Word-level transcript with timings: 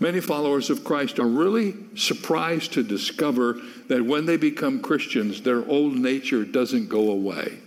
Many 0.00 0.20
followers 0.20 0.70
of 0.70 0.84
Christ 0.84 1.18
are 1.18 1.26
really 1.26 1.74
surprised 1.94 2.72
to 2.74 2.82
discover 2.82 3.60
that 3.88 4.04
when 4.04 4.26
they 4.26 4.36
become 4.36 4.80
Christians, 4.80 5.42
their 5.42 5.64
old 5.68 5.94
nature 5.96 6.44
doesn't 6.44 6.88
go 6.88 7.10
away. 7.10 7.58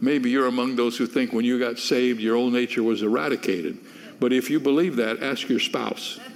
Maybe 0.00 0.30
you're 0.30 0.46
among 0.46 0.76
those 0.76 0.96
who 0.96 1.06
think 1.06 1.32
when 1.32 1.44
you 1.44 1.58
got 1.58 1.78
saved, 1.78 2.20
your 2.20 2.36
old 2.36 2.52
nature 2.52 2.82
was 2.82 3.02
eradicated. 3.02 3.78
But 4.20 4.32
if 4.32 4.50
you 4.50 4.60
believe 4.60 4.96
that, 4.96 5.22
ask 5.22 5.48
your 5.48 5.60
spouse. 5.60 6.18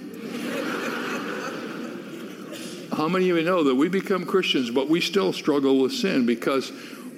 How 2.95 3.07
many 3.07 3.29
of 3.29 3.37
you 3.37 3.43
know 3.43 3.63
that 3.63 3.75
we 3.75 3.87
become 3.89 4.25
Christians, 4.25 4.71
but 4.71 4.89
we 4.89 4.99
still 5.01 5.31
struggle 5.33 5.79
with 5.79 5.93
sin 5.93 6.25
because 6.25 6.71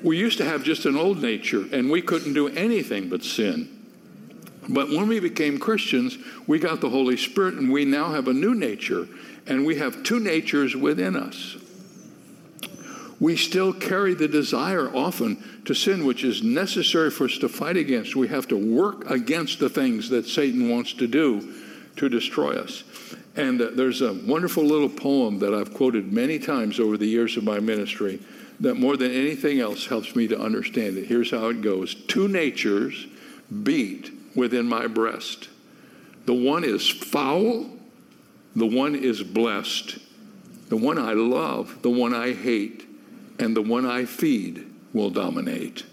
we 0.03 0.17
used 0.17 0.37
to 0.39 0.45
have 0.45 0.63
just 0.63 0.85
an 0.85 0.95
old 0.95 1.21
nature 1.21 1.65
and 1.71 1.89
we 1.89 2.01
couldn't 2.01 2.33
do 2.33 2.47
anything 2.49 3.09
but 3.09 3.23
sin. 3.23 3.80
But 4.69 4.89
when 4.89 5.07
we 5.07 5.19
became 5.19 5.59
Christians, 5.59 6.17
we 6.47 6.59
got 6.59 6.81
the 6.81 6.89
Holy 6.89 7.17
Spirit 7.17 7.55
and 7.55 7.71
we 7.71 7.85
now 7.85 8.11
have 8.11 8.27
a 8.27 8.33
new 8.33 8.53
nature 8.53 9.07
and 9.47 9.65
we 9.65 9.77
have 9.77 10.03
two 10.03 10.19
natures 10.19 10.75
within 10.75 11.15
us. 11.15 11.57
We 13.19 13.35
still 13.37 13.71
carry 13.71 14.15
the 14.15 14.27
desire 14.27 14.89
often 14.95 15.61
to 15.65 15.75
sin, 15.75 16.05
which 16.05 16.23
is 16.23 16.41
necessary 16.41 17.11
for 17.11 17.25
us 17.25 17.37
to 17.39 17.49
fight 17.49 17.77
against. 17.77 18.15
We 18.15 18.27
have 18.29 18.47
to 18.47 18.57
work 18.57 19.09
against 19.09 19.59
the 19.59 19.69
things 19.69 20.09
that 20.09 20.25
Satan 20.25 20.69
wants 20.69 20.93
to 20.93 21.07
do 21.07 21.53
to 21.97 22.09
destroy 22.09 22.55
us. 22.55 22.83
And 23.35 23.61
uh, 23.61 23.69
there's 23.73 24.01
a 24.01 24.13
wonderful 24.13 24.63
little 24.63 24.89
poem 24.89 25.39
that 25.39 25.53
I've 25.53 25.73
quoted 25.73 26.11
many 26.11 26.39
times 26.39 26.79
over 26.79 26.97
the 26.97 27.05
years 27.05 27.37
of 27.37 27.43
my 27.43 27.59
ministry 27.59 28.19
that 28.59 28.75
more 28.75 28.97
than 28.97 29.11
anything 29.11 29.59
else 29.59 29.85
helps 29.85 30.15
me 30.15 30.27
to 30.27 30.39
understand 30.39 30.97
it. 30.97 31.05
Here's 31.05 31.31
how 31.31 31.49
it 31.49 31.61
goes 31.61 31.93
Two 31.93 32.27
natures 32.27 33.07
beat 33.63 34.11
within 34.35 34.67
my 34.67 34.87
breast. 34.87 35.49
The 36.25 36.33
one 36.33 36.63
is 36.63 36.87
foul, 36.87 37.69
the 38.55 38.65
one 38.65 38.95
is 38.95 39.23
blessed. 39.23 39.97
The 40.71 40.77
one 40.77 40.97
I 40.97 41.11
love, 41.11 41.81
the 41.81 41.89
one 41.89 42.13
I 42.13 42.31
hate, 42.31 42.87
and 43.39 43.55
the 43.55 43.61
one 43.61 43.85
I 43.85 44.05
feed 44.05 44.65
will 44.93 45.09
dominate. 45.09 45.83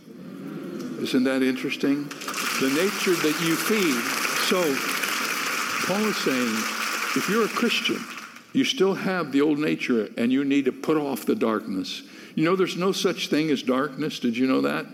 Isn't 1.00 1.24
that 1.24 1.42
interesting? 1.42 2.04
The 2.04 2.70
nature 2.74 3.14
that 3.14 3.36
you 3.44 3.56
feed. 3.56 4.00
So, 4.46 4.62
Paul 5.86 6.06
is 6.06 6.16
saying 6.18 6.54
if 7.16 7.28
you're 7.28 7.44
a 7.44 7.48
Christian, 7.48 7.98
you 8.52 8.64
still 8.64 8.94
have 8.94 9.32
the 9.32 9.40
old 9.40 9.58
nature 9.58 10.10
and 10.16 10.32
you 10.32 10.44
need 10.44 10.66
to 10.66 10.72
put 10.72 10.96
off 10.96 11.26
the 11.26 11.34
darkness. 11.34 12.02
You 12.36 12.44
know, 12.44 12.54
there's 12.54 12.76
no 12.76 12.92
such 12.92 13.28
thing 13.28 13.50
as 13.50 13.64
darkness. 13.64 14.20
Did 14.20 14.36
you 14.36 14.46
know 14.46 14.60
that? 14.60 14.86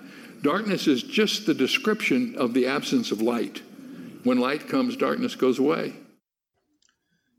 Darkness 0.44 0.86
is 0.86 1.02
just 1.02 1.46
the 1.46 1.54
description 1.54 2.36
of 2.36 2.52
the 2.52 2.66
absence 2.66 3.10
of 3.10 3.22
light. 3.22 3.62
When 4.24 4.38
light 4.38 4.68
comes, 4.68 4.94
darkness 4.94 5.36
goes 5.36 5.58
away. 5.58 5.94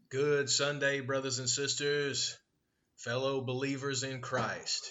Good 0.09 0.49
Sunday, 0.49 1.01
brothers 1.01 1.37
and 1.37 1.47
sisters, 1.47 2.35
fellow 2.97 3.41
believers 3.41 4.01
in 4.01 4.21
Christ. 4.21 4.89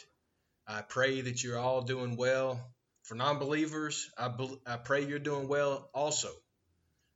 I 0.65 0.83
pray 0.83 1.23
that 1.23 1.43
you're 1.43 1.59
all 1.59 1.83
doing 1.83 2.17
well. 2.17 2.61
For 3.03 3.17
non 3.17 3.41
believers, 3.41 4.09
I, 4.17 4.29
be- 4.29 4.61
I 4.65 4.77
pray 4.77 5.05
you're 5.05 5.19
doing 5.19 5.49
well 5.49 5.91
also. 5.93 6.31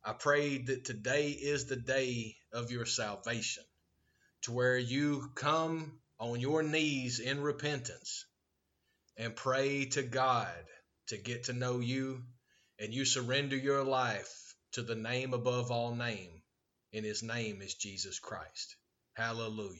I 0.04 0.14
pray 0.14 0.58
that 0.58 0.84
today 0.84 1.28
is 1.28 1.66
the 1.66 1.76
day 1.76 2.34
of 2.52 2.72
your 2.72 2.86
salvation, 2.86 3.62
to 4.42 4.52
where 4.52 4.76
you 4.76 5.30
come 5.36 6.00
on 6.19 6.41
your 6.41 6.64
knees 6.64 7.20
in 7.20 7.41
repentance 7.41 8.26
and 9.16 9.36
pray 9.36 9.84
to 9.91 10.02
God 10.02 10.48
to 11.09 11.17
get 11.17 11.45
to 11.45 11.53
know 11.53 11.81
you, 11.81 12.23
and 12.78 12.95
you 12.95 13.05
surrender 13.05 13.56
your 13.56 13.84
life 13.84 14.55
to 14.73 14.83
the 14.83 14.95
name 14.95 15.34
above 15.34 15.70
all 15.70 15.95
name, 15.95 16.42
and 16.92 17.05
his 17.05 17.23
name 17.23 17.62
is 17.62 17.75
Jesus 17.75 18.19
Christ. 18.19 18.77
Hallelujah. 19.15 19.78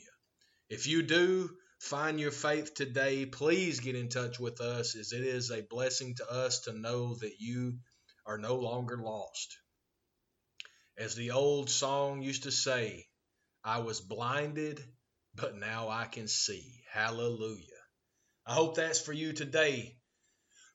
If 0.69 0.87
you 0.87 1.03
do 1.03 1.51
find 1.79 2.19
your 2.19 2.31
faith 2.31 2.75
today, 2.75 3.25
please 3.27 3.81
get 3.81 3.95
in 3.95 4.09
touch 4.09 4.41
with 4.41 4.61
us 4.61 4.97
as 4.97 5.12
it 5.12 5.23
is 5.23 5.51
a 5.51 5.63
blessing 5.63 6.14
to 6.17 6.30
us 6.30 6.61
to 6.61 6.73
know 6.73 7.14
that 7.17 7.41
you 7.41 7.79
are 8.27 8.39
no 8.39 8.57
longer 8.57 8.97
lost. 8.97 9.57
As 10.97 11.14
the 11.14 11.31
old 11.31 11.70
song 11.70 12.23
used 12.23 12.42
to 12.42 12.51
say, 12.51 13.07
I 13.63 13.79
was 13.79 14.01
blinded, 14.01 14.83
but 15.35 15.57
now 15.57 15.89
I 15.89 16.07
can 16.07 16.27
see. 16.27 16.83
Hallelujah. 16.92 17.64
I 18.47 18.55
hope 18.55 18.75
that's 18.75 19.01
for 19.01 19.13
you 19.13 19.33
today. 19.33 19.98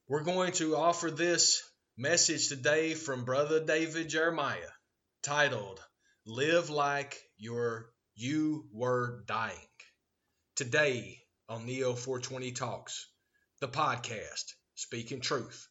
We're 0.07 0.23
going 0.23 0.51
to 0.53 0.75
offer 0.75 1.09
this 1.09 1.63
message 1.97 2.49
today 2.49 2.93
from 2.93 3.25
Brother 3.25 3.63
David 3.63 4.09
Jeremiah 4.09 4.57
titled, 5.23 5.79
Live 6.25 6.69
Like 6.69 7.17
Your 7.37 7.89
You 8.15 8.65
Were 8.73 9.23
Dying. 9.27 9.55
Today 10.55 11.19
on 11.47 11.65
Neo 11.65 11.93
420 11.93 12.51
Talks, 12.51 13.07
the 13.61 13.67
podcast, 13.67 14.53
speaking 14.75 15.21
truth 15.21 15.67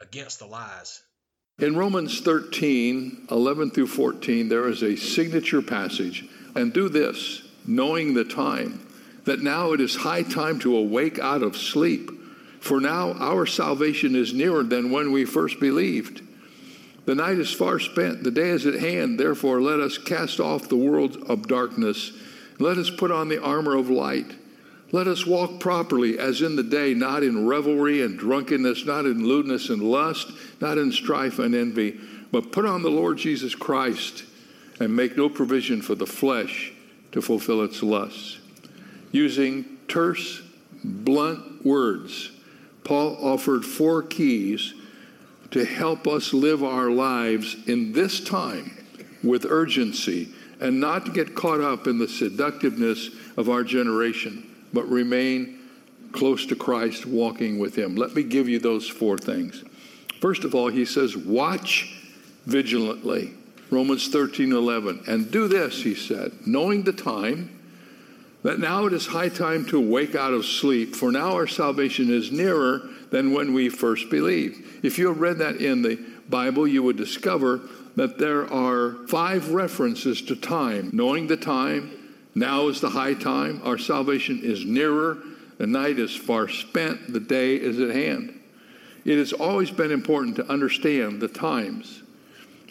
against 0.00 0.38
the 0.38 0.46
lies 0.46 1.02
in 1.58 1.74
Romans 1.74 2.20
13, 2.20 3.28
11 3.30 3.70
through 3.70 3.86
14, 3.86 4.50
there 4.50 4.68
is 4.68 4.82
a 4.82 4.94
signature 4.94 5.62
passage. 5.62 6.28
And 6.54 6.70
do 6.70 6.90
this, 6.90 7.42
knowing 7.66 8.12
the 8.12 8.24
time, 8.24 8.86
that 9.24 9.40
now 9.40 9.72
it 9.72 9.80
is 9.80 9.96
high 9.96 10.22
time 10.22 10.58
to 10.60 10.76
awake 10.76 11.18
out 11.18 11.42
of 11.42 11.56
sleep. 11.56 12.10
For 12.66 12.80
now 12.80 13.12
our 13.12 13.46
salvation 13.46 14.16
is 14.16 14.34
nearer 14.34 14.64
than 14.64 14.90
when 14.90 15.12
we 15.12 15.24
first 15.24 15.60
believed. 15.60 16.20
The 17.04 17.14
night 17.14 17.38
is 17.38 17.52
far 17.52 17.78
spent, 17.78 18.24
the 18.24 18.32
day 18.32 18.48
is 18.48 18.66
at 18.66 18.80
hand. 18.80 19.20
Therefore, 19.20 19.62
let 19.62 19.78
us 19.78 19.98
cast 19.98 20.40
off 20.40 20.68
the 20.68 20.74
world 20.74 21.16
of 21.28 21.46
darkness. 21.46 22.10
Let 22.58 22.76
us 22.76 22.90
put 22.90 23.12
on 23.12 23.28
the 23.28 23.40
armor 23.40 23.76
of 23.76 23.88
light. 23.88 24.34
Let 24.90 25.06
us 25.06 25.24
walk 25.24 25.60
properly 25.60 26.18
as 26.18 26.42
in 26.42 26.56
the 26.56 26.64
day, 26.64 26.92
not 26.92 27.22
in 27.22 27.46
revelry 27.46 28.02
and 28.02 28.18
drunkenness, 28.18 28.84
not 28.84 29.04
in 29.04 29.24
lewdness 29.24 29.70
and 29.70 29.80
lust, 29.80 30.32
not 30.60 30.76
in 30.76 30.90
strife 30.90 31.38
and 31.38 31.54
envy, 31.54 32.00
but 32.32 32.50
put 32.50 32.66
on 32.66 32.82
the 32.82 32.90
Lord 32.90 33.16
Jesus 33.16 33.54
Christ 33.54 34.24
and 34.80 34.96
make 34.96 35.16
no 35.16 35.28
provision 35.28 35.82
for 35.82 35.94
the 35.94 36.04
flesh 36.04 36.72
to 37.12 37.22
fulfill 37.22 37.62
its 37.62 37.80
lusts. 37.80 38.40
Using 39.12 39.64
terse, 39.86 40.42
blunt 40.82 41.64
words, 41.64 42.32
Paul 42.86 43.18
offered 43.20 43.64
four 43.64 44.02
keys 44.02 44.72
to 45.50 45.64
help 45.64 46.06
us 46.06 46.32
live 46.32 46.62
our 46.62 46.90
lives 46.90 47.56
in 47.66 47.92
this 47.92 48.22
time 48.22 48.70
with 49.22 49.44
urgency 49.44 50.32
and 50.60 50.80
not 50.80 51.12
get 51.12 51.34
caught 51.34 51.60
up 51.60 51.86
in 51.86 51.98
the 51.98 52.08
seductiveness 52.08 53.10
of 53.36 53.50
our 53.50 53.64
generation 53.64 54.54
but 54.72 54.88
remain 54.88 55.58
close 56.12 56.46
to 56.46 56.54
Christ, 56.54 57.06
walking 57.06 57.58
with 57.58 57.76
Him. 57.76 57.96
Let 57.96 58.14
me 58.14 58.22
give 58.22 58.48
you 58.48 58.58
those 58.58 58.88
four 58.88 59.18
things. 59.18 59.64
First 60.20 60.44
of 60.44 60.54
all, 60.54 60.68
he 60.68 60.84
says, 60.84 61.16
watch 61.16 61.94
vigilantly. 62.44 63.32
Romans 63.70 64.08
13, 64.08 64.52
11. 64.52 65.04
And 65.08 65.30
do 65.30 65.48
this, 65.48 65.82
he 65.82 65.94
said, 65.94 66.32
knowing 66.46 66.82
the 66.82 66.92
time, 66.92 67.55
that 68.46 68.60
now 68.60 68.86
it 68.86 68.92
is 68.92 69.08
high 69.08 69.28
time 69.28 69.64
to 69.66 69.80
wake 69.80 70.14
out 70.14 70.32
of 70.32 70.46
sleep, 70.46 70.94
for 70.94 71.10
now 71.10 71.32
our 71.32 71.48
salvation 71.48 72.08
is 72.08 72.30
nearer 72.30 72.80
than 73.10 73.32
when 73.32 73.52
we 73.52 73.68
first 73.68 74.08
believed. 74.08 74.84
If 74.84 74.98
you 74.98 75.08
have 75.08 75.18
read 75.18 75.38
that 75.38 75.56
in 75.56 75.82
the 75.82 75.98
Bible, 76.28 76.64
you 76.68 76.84
would 76.84 76.96
discover 76.96 77.62
that 77.96 78.18
there 78.18 78.48
are 78.52 79.04
five 79.08 79.50
references 79.50 80.22
to 80.22 80.36
time. 80.36 80.90
Knowing 80.92 81.26
the 81.26 81.36
time, 81.36 81.90
now 82.36 82.68
is 82.68 82.80
the 82.80 82.90
high 82.90 83.14
time. 83.14 83.62
Our 83.64 83.78
salvation 83.78 84.40
is 84.44 84.64
nearer. 84.64 85.18
The 85.58 85.66
night 85.66 85.98
is 85.98 86.14
far 86.14 86.46
spent. 86.46 87.12
The 87.12 87.18
day 87.18 87.56
is 87.56 87.80
at 87.80 87.90
hand. 87.90 88.38
It 89.04 89.18
has 89.18 89.32
always 89.32 89.72
been 89.72 89.90
important 89.90 90.36
to 90.36 90.48
understand 90.48 91.20
the 91.20 91.26
times. 91.26 92.00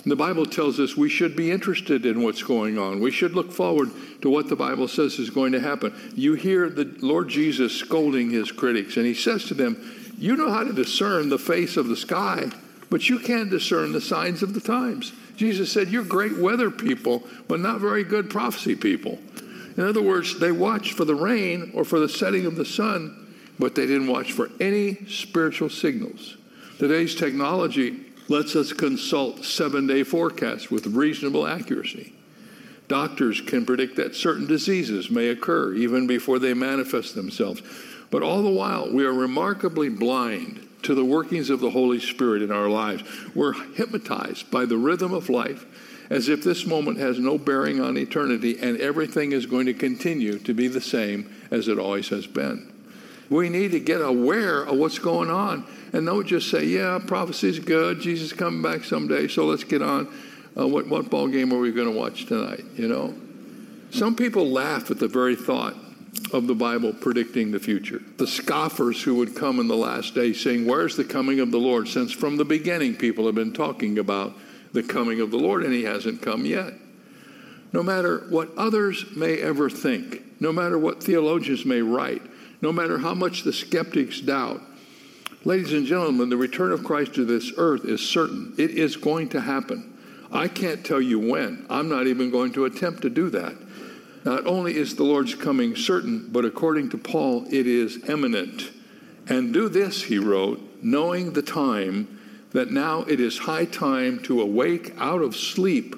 The 0.07 0.15
Bible 0.15 0.45
tells 0.45 0.79
us 0.79 0.95
we 0.95 1.09
should 1.09 1.35
be 1.35 1.49
interested 1.49 2.05
in 2.05 2.21
what's 2.21 2.43
going 2.43 2.77
on. 2.77 2.99
We 2.99 3.09
should 3.09 3.33
look 3.33 3.51
forward 3.51 3.89
to 4.21 4.29
what 4.29 4.49
the 4.49 4.55
Bible 4.55 4.87
says 4.87 5.17
is 5.17 5.31
going 5.31 5.53
to 5.53 5.59
happen. 5.59 5.95
You 6.13 6.35
hear 6.35 6.69
the 6.69 6.95
Lord 7.01 7.27
Jesus 7.27 7.75
scolding 7.75 8.29
his 8.29 8.51
critics, 8.51 8.97
and 8.97 9.05
he 9.05 9.15
says 9.15 9.45
to 9.45 9.55
them, 9.55 10.11
You 10.19 10.35
know 10.35 10.51
how 10.51 10.63
to 10.63 10.73
discern 10.73 11.29
the 11.29 11.39
face 11.39 11.75
of 11.75 11.87
the 11.87 11.95
sky, 11.95 12.51
but 12.91 13.09
you 13.09 13.17
can't 13.17 13.49
discern 13.49 13.93
the 13.93 14.01
signs 14.01 14.43
of 14.43 14.53
the 14.53 14.61
times. 14.61 15.11
Jesus 15.37 15.71
said, 15.71 15.89
You're 15.89 16.03
great 16.03 16.37
weather 16.37 16.69
people, 16.69 17.23
but 17.47 17.59
not 17.59 17.81
very 17.81 18.03
good 18.03 18.29
prophecy 18.29 18.75
people. 18.75 19.17
In 19.75 19.83
other 19.83 20.03
words, 20.03 20.39
they 20.39 20.51
watched 20.51 20.93
for 20.93 21.05
the 21.05 21.15
rain 21.15 21.71
or 21.73 21.83
for 21.83 21.99
the 21.99 22.07
setting 22.07 22.45
of 22.45 22.55
the 22.55 22.63
sun, 22.63 23.33
but 23.57 23.73
they 23.73 23.87
didn't 23.87 24.07
watch 24.07 24.33
for 24.33 24.51
any 24.59 25.05
spiritual 25.07 25.69
signals. 25.69 26.37
Today's 26.77 27.15
technology 27.15 28.05
lets 28.27 28.55
us 28.55 28.73
consult 28.73 29.45
seven 29.45 29.87
day 29.87 30.03
forecasts 30.03 30.71
with 30.71 30.87
reasonable 30.87 31.47
accuracy. 31.47 32.13
Doctors 32.87 33.41
can 33.41 33.65
predict 33.65 33.95
that 33.95 34.15
certain 34.15 34.45
diseases 34.45 35.09
may 35.09 35.29
occur 35.29 35.73
even 35.73 36.05
before 36.05 36.39
they 36.39 36.53
manifest 36.53 37.15
themselves. 37.15 37.61
But 38.11 38.21
all 38.21 38.43
the 38.43 38.49
while, 38.49 38.91
we 38.91 39.05
are 39.05 39.13
remarkably 39.13 39.89
blind 39.89 40.67
to 40.83 40.93
the 40.93 41.05
workings 41.05 41.49
of 41.49 41.59
the 41.59 41.71
Holy 41.71 41.99
Spirit 41.99 42.43
in 42.43 42.51
our 42.51 42.69
lives. 42.69 43.03
We're 43.33 43.53
hypnotized 43.73 44.51
by 44.51 44.65
the 44.65 44.77
rhythm 44.77 45.13
of 45.13 45.29
life 45.29 45.65
as 46.11 46.29
if 46.29 46.43
this 46.43 46.67
moment 46.67 46.99
has 46.99 47.17
no 47.17 47.39
bearing 47.39 47.81
on 47.81 47.97
eternity 47.97 48.59
and 48.59 48.79
everything 48.79 49.31
is 49.31 49.47
going 49.47 49.65
to 49.65 49.73
continue 49.73 50.37
to 50.39 50.53
be 50.53 50.67
the 50.67 50.81
same 50.81 51.33
as 51.49 51.67
it 51.67 51.79
always 51.79 52.09
has 52.09 52.27
been. 52.27 52.74
We 53.29 53.49
need 53.49 53.71
to 53.71 53.79
get 53.79 54.01
aware 54.01 54.63
of 54.63 54.77
what's 54.77 54.99
going 54.99 55.29
on 55.29 55.65
and 55.93 56.05
don't 56.05 56.27
just 56.27 56.51
say, 56.51 56.65
yeah, 56.65 56.99
prophecy's 57.05 57.59
good, 57.59 57.99
Jesus 57.99 58.31
is 58.31 58.37
coming 58.37 58.61
back 58.61 58.83
someday, 58.83 59.27
so 59.27 59.45
let's 59.45 59.63
get 59.63 59.81
on. 59.81 60.07
Uh, 60.57 60.67
what, 60.67 60.87
what 60.87 61.09
ball 61.09 61.27
game 61.27 61.53
are 61.53 61.59
we 61.59 61.71
going 61.71 61.91
to 61.91 61.97
watch 61.97 62.25
tonight? 62.25 62.63
You 62.75 62.87
know? 62.87 63.13
Some 63.91 64.15
people 64.15 64.49
laugh 64.49 64.91
at 64.91 64.99
the 64.99 65.07
very 65.07 65.35
thought 65.35 65.75
of 66.33 66.47
the 66.47 66.55
Bible 66.55 66.93
predicting 66.93 67.51
the 67.51 67.59
future. 67.59 68.01
The 68.17 68.27
scoffers 68.27 69.01
who 69.01 69.15
would 69.15 69.35
come 69.35 69.59
in 69.59 69.67
the 69.67 69.75
last 69.75 70.15
day 70.15 70.33
saying, 70.33 70.65
Where's 70.65 70.95
the 70.95 71.03
coming 71.03 71.39
of 71.39 71.51
the 71.51 71.59
Lord? 71.59 71.87
Since 71.87 72.11
from 72.11 72.37
the 72.37 72.45
beginning 72.45 72.95
people 72.95 73.25
have 73.25 73.35
been 73.35 73.53
talking 73.53 73.97
about 73.99 74.33
the 74.73 74.83
coming 74.83 75.21
of 75.21 75.31
the 75.31 75.37
Lord, 75.37 75.63
and 75.63 75.73
he 75.73 75.83
hasn't 75.83 76.21
come 76.21 76.45
yet. 76.45 76.73
No 77.71 77.83
matter 77.83 78.25
what 78.29 78.55
others 78.57 79.05
may 79.15 79.37
ever 79.37 79.69
think, 79.69 80.41
no 80.41 80.51
matter 80.51 80.77
what 80.77 81.03
theologians 81.03 81.65
may 81.65 81.81
write, 81.81 82.21
no 82.65 82.71
matter 82.71 82.97
how 82.97 83.13
much 83.13 83.43
the 83.43 83.53
skeptics 83.53 84.19
doubt, 84.19 84.59
ladies 85.43 85.71
and 85.71 85.85
gentlemen, 85.85 86.29
the 86.29 86.35
return 86.35 86.71
of 86.71 86.83
Christ 86.83 87.13
to 87.13 87.23
this 87.23 87.51
earth 87.57 87.85
is 87.85 88.01
certain. 88.01 88.55
It 88.57 88.71
is 88.71 88.97
going 88.97 89.29
to 89.29 89.41
happen. 89.41 89.95
I 90.31 90.47
can't 90.47 90.83
tell 90.83 90.99
you 90.99 91.19
when. 91.19 91.67
I'm 91.69 91.89
not 91.89 92.07
even 92.07 92.31
going 92.31 92.53
to 92.53 92.65
attempt 92.65 93.03
to 93.03 93.09
do 93.11 93.29
that. 93.29 93.53
Not 94.23 94.47
only 94.47 94.75
is 94.75 94.95
the 94.95 95.03
Lord's 95.03 95.35
coming 95.35 95.75
certain, 95.75 96.27
but 96.31 96.43
according 96.43 96.89
to 96.89 96.97
Paul, 96.97 97.45
it 97.51 97.67
is 97.67 98.09
imminent. 98.09 98.71
And 99.27 99.53
do 99.53 99.69
this, 99.69 100.01
he 100.01 100.17
wrote, 100.17 100.59
knowing 100.81 101.33
the 101.33 101.43
time 101.43 102.19
that 102.53 102.71
now 102.71 103.03
it 103.03 103.19
is 103.19 103.37
high 103.37 103.65
time 103.65 104.23
to 104.23 104.41
awake 104.41 104.95
out 104.97 105.21
of 105.21 105.35
sleep, 105.35 105.95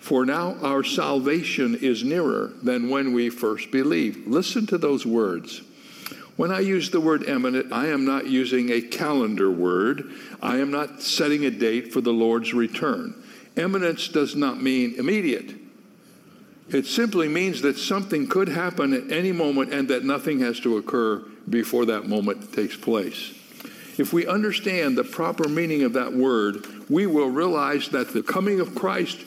for 0.00 0.26
now 0.26 0.56
our 0.60 0.82
salvation 0.82 1.76
is 1.76 2.02
nearer 2.02 2.50
than 2.64 2.90
when 2.90 3.12
we 3.12 3.30
first 3.30 3.70
believed. 3.70 4.26
Listen 4.26 4.66
to 4.66 4.76
those 4.76 5.06
words. 5.06 5.62
When 6.40 6.50
I 6.50 6.60
use 6.60 6.88
the 6.88 7.02
word 7.02 7.28
imminent, 7.28 7.70
I 7.70 7.88
am 7.88 8.06
not 8.06 8.26
using 8.26 8.70
a 8.70 8.80
calendar 8.80 9.50
word. 9.50 10.10
I 10.40 10.56
am 10.56 10.70
not 10.70 11.02
setting 11.02 11.44
a 11.44 11.50
date 11.50 11.92
for 11.92 12.00
the 12.00 12.14
Lord's 12.14 12.54
return. 12.54 13.14
Imminence 13.58 14.08
does 14.08 14.34
not 14.34 14.62
mean 14.62 14.94
immediate. 14.96 15.54
It 16.70 16.86
simply 16.86 17.28
means 17.28 17.60
that 17.60 17.76
something 17.76 18.26
could 18.26 18.48
happen 18.48 18.94
at 18.94 19.12
any 19.12 19.32
moment 19.32 19.74
and 19.74 19.88
that 19.88 20.06
nothing 20.06 20.40
has 20.40 20.58
to 20.60 20.78
occur 20.78 21.18
before 21.46 21.84
that 21.84 22.08
moment 22.08 22.54
takes 22.54 22.74
place. 22.74 23.34
If 23.98 24.14
we 24.14 24.26
understand 24.26 24.96
the 24.96 25.04
proper 25.04 25.46
meaning 25.46 25.82
of 25.82 25.92
that 25.92 26.14
word, 26.14 26.64
we 26.88 27.06
will 27.06 27.28
realize 27.28 27.90
that 27.90 28.14
the 28.14 28.22
coming 28.22 28.60
of 28.60 28.74
Christ 28.74 29.18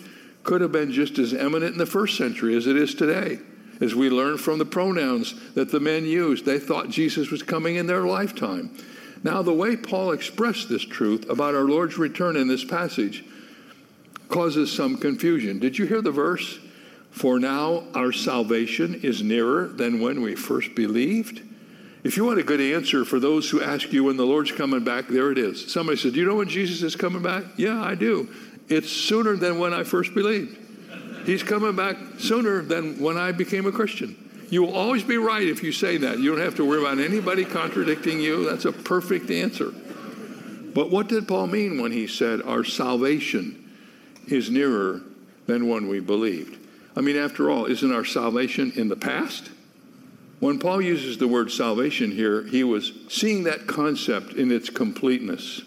could 0.42 0.62
have 0.62 0.72
been 0.72 0.92
just 0.92 1.20
as 1.20 1.32
eminent 1.32 1.74
in 1.74 1.78
the 1.78 1.86
first 1.86 2.18
century 2.18 2.56
as 2.56 2.66
it 2.66 2.76
is 2.76 2.96
today. 2.96 3.38
As 3.82 3.96
we 3.96 4.10
learn 4.10 4.38
from 4.38 4.60
the 4.60 4.66
pronouns 4.66 5.34
that 5.54 5.72
the 5.72 5.80
men 5.80 6.06
used, 6.06 6.46
they 6.46 6.60
thought 6.60 6.90
Jesus 6.90 7.32
was 7.32 7.44
coming 7.44 7.76
in 7.76 7.88
their 7.88 8.04
lifetime. 8.04 8.76
Now, 9.24 9.42
the 9.42 9.54
way 9.54 9.76
Paul 9.78 10.12
expressed 10.12 10.70
this 10.70 10.84
truth 10.84 11.30
about 11.30 11.56
our 11.56 11.64
Lord's 11.64 11.98
return 11.98 12.36
in 12.36 12.48
this 12.48 12.64
passage 12.64 13.24
causes 14.28 14.72
some 14.72 14.98
confusion. 14.98 15.60
Did 15.60 15.78
you 15.78 15.86
hear 15.86 16.02
the 16.02 16.12
verse? 16.12 16.60
For 17.12 17.40
now 17.40 17.84
our 17.94 18.12
salvation 18.12 19.00
is 19.04 19.22
nearer 19.22 19.68
than 19.68 20.02
when 20.02 20.22
we 20.22 20.36
first 20.36 20.74
believed. 20.76 21.42
If 22.04 22.18
you 22.18 22.26
want 22.26 22.40
a 22.40 22.44
good 22.44 22.60
answer 22.60 23.06
for 23.06 23.20
those 23.20 23.50
who 23.50 23.62
ask 23.62 23.94
you 23.94 24.04
when 24.04 24.18
the 24.18 24.26
Lord's 24.26 24.52
coming 24.52 24.84
back, 24.84 25.08
there 25.08 25.32
it 25.32 25.38
is. 25.38 25.72
Somebody 25.72 25.98
said, 25.98 26.14
Do 26.14 26.20
you 26.20 26.26
know 26.26 26.36
when 26.36 26.50
Jesus 26.50 26.82
is 26.82 26.96
coming 26.96 27.22
back? 27.22 27.44
Yeah, 27.56 27.82
I 27.82 27.96
do. 27.96 28.28
It's 28.68 28.92
sooner 28.92 29.36
than 29.36 29.60
when 29.60 29.74
I 29.74 29.84
first 29.84 30.14
believed. 30.14 30.58
He's 31.26 31.44
coming 31.44 31.76
back 31.76 31.98
sooner 32.18 32.62
than 32.62 33.00
when 33.00 33.18
I 33.18 33.32
became 33.32 33.66
a 33.66 33.72
Christian. 33.72 34.18
You 34.50 34.64
will 34.64 34.76
always 34.76 35.04
be 35.04 35.18
right 35.18 35.48
if 35.48 35.64
you 35.64 35.72
say 35.72 35.98
that. 35.98 36.20
You 36.20 36.32
don't 36.32 36.46
have 36.46 36.56
to 36.56 36.66
worry 36.66 36.80
about 36.80 37.00
anybody 37.00 37.46
contradicting 37.46 38.20
you. 38.20 38.50
That's 38.50 38.66
a 38.66 38.72
perfect 38.72 39.32
answer. 39.32 39.74
But 40.74 40.92
what 40.92 41.08
did 41.08 41.28
Paul 41.28 41.48
mean 41.48 41.82
when 41.82 41.92
he 41.92 42.08
said, 42.08 42.42
Our 42.42 42.64
salvation 42.64 43.72
is 44.28 44.50
nearer 44.50 45.02
than 45.48 45.68
when 45.68 45.88
we 45.88 46.00
believed? 46.00 46.60
I 46.96 47.02
mean, 47.02 47.16
after 47.16 47.50
all, 47.50 47.66
isn't 47.66 47.92
our 47.92 48.06
salvation 48.06 48.72
in 48.76 48.90
the 48.90 48.96
past? 48.96 49.50
When 50.40 50.60
Paul 50.60 50.82
uses 50.82 51.18
the 51.18 51.28
word 51.28 51.52
salvation 51.52 52.12
here, 52.12 52.44
he 52.44 52.64
was 52.64 52.92
seeing 53.08 53.44
that 53.46 53.66
concept 53.66 54.34
in 54.34 54.52
its 54.52 54.70
completeness, 54.70 55.62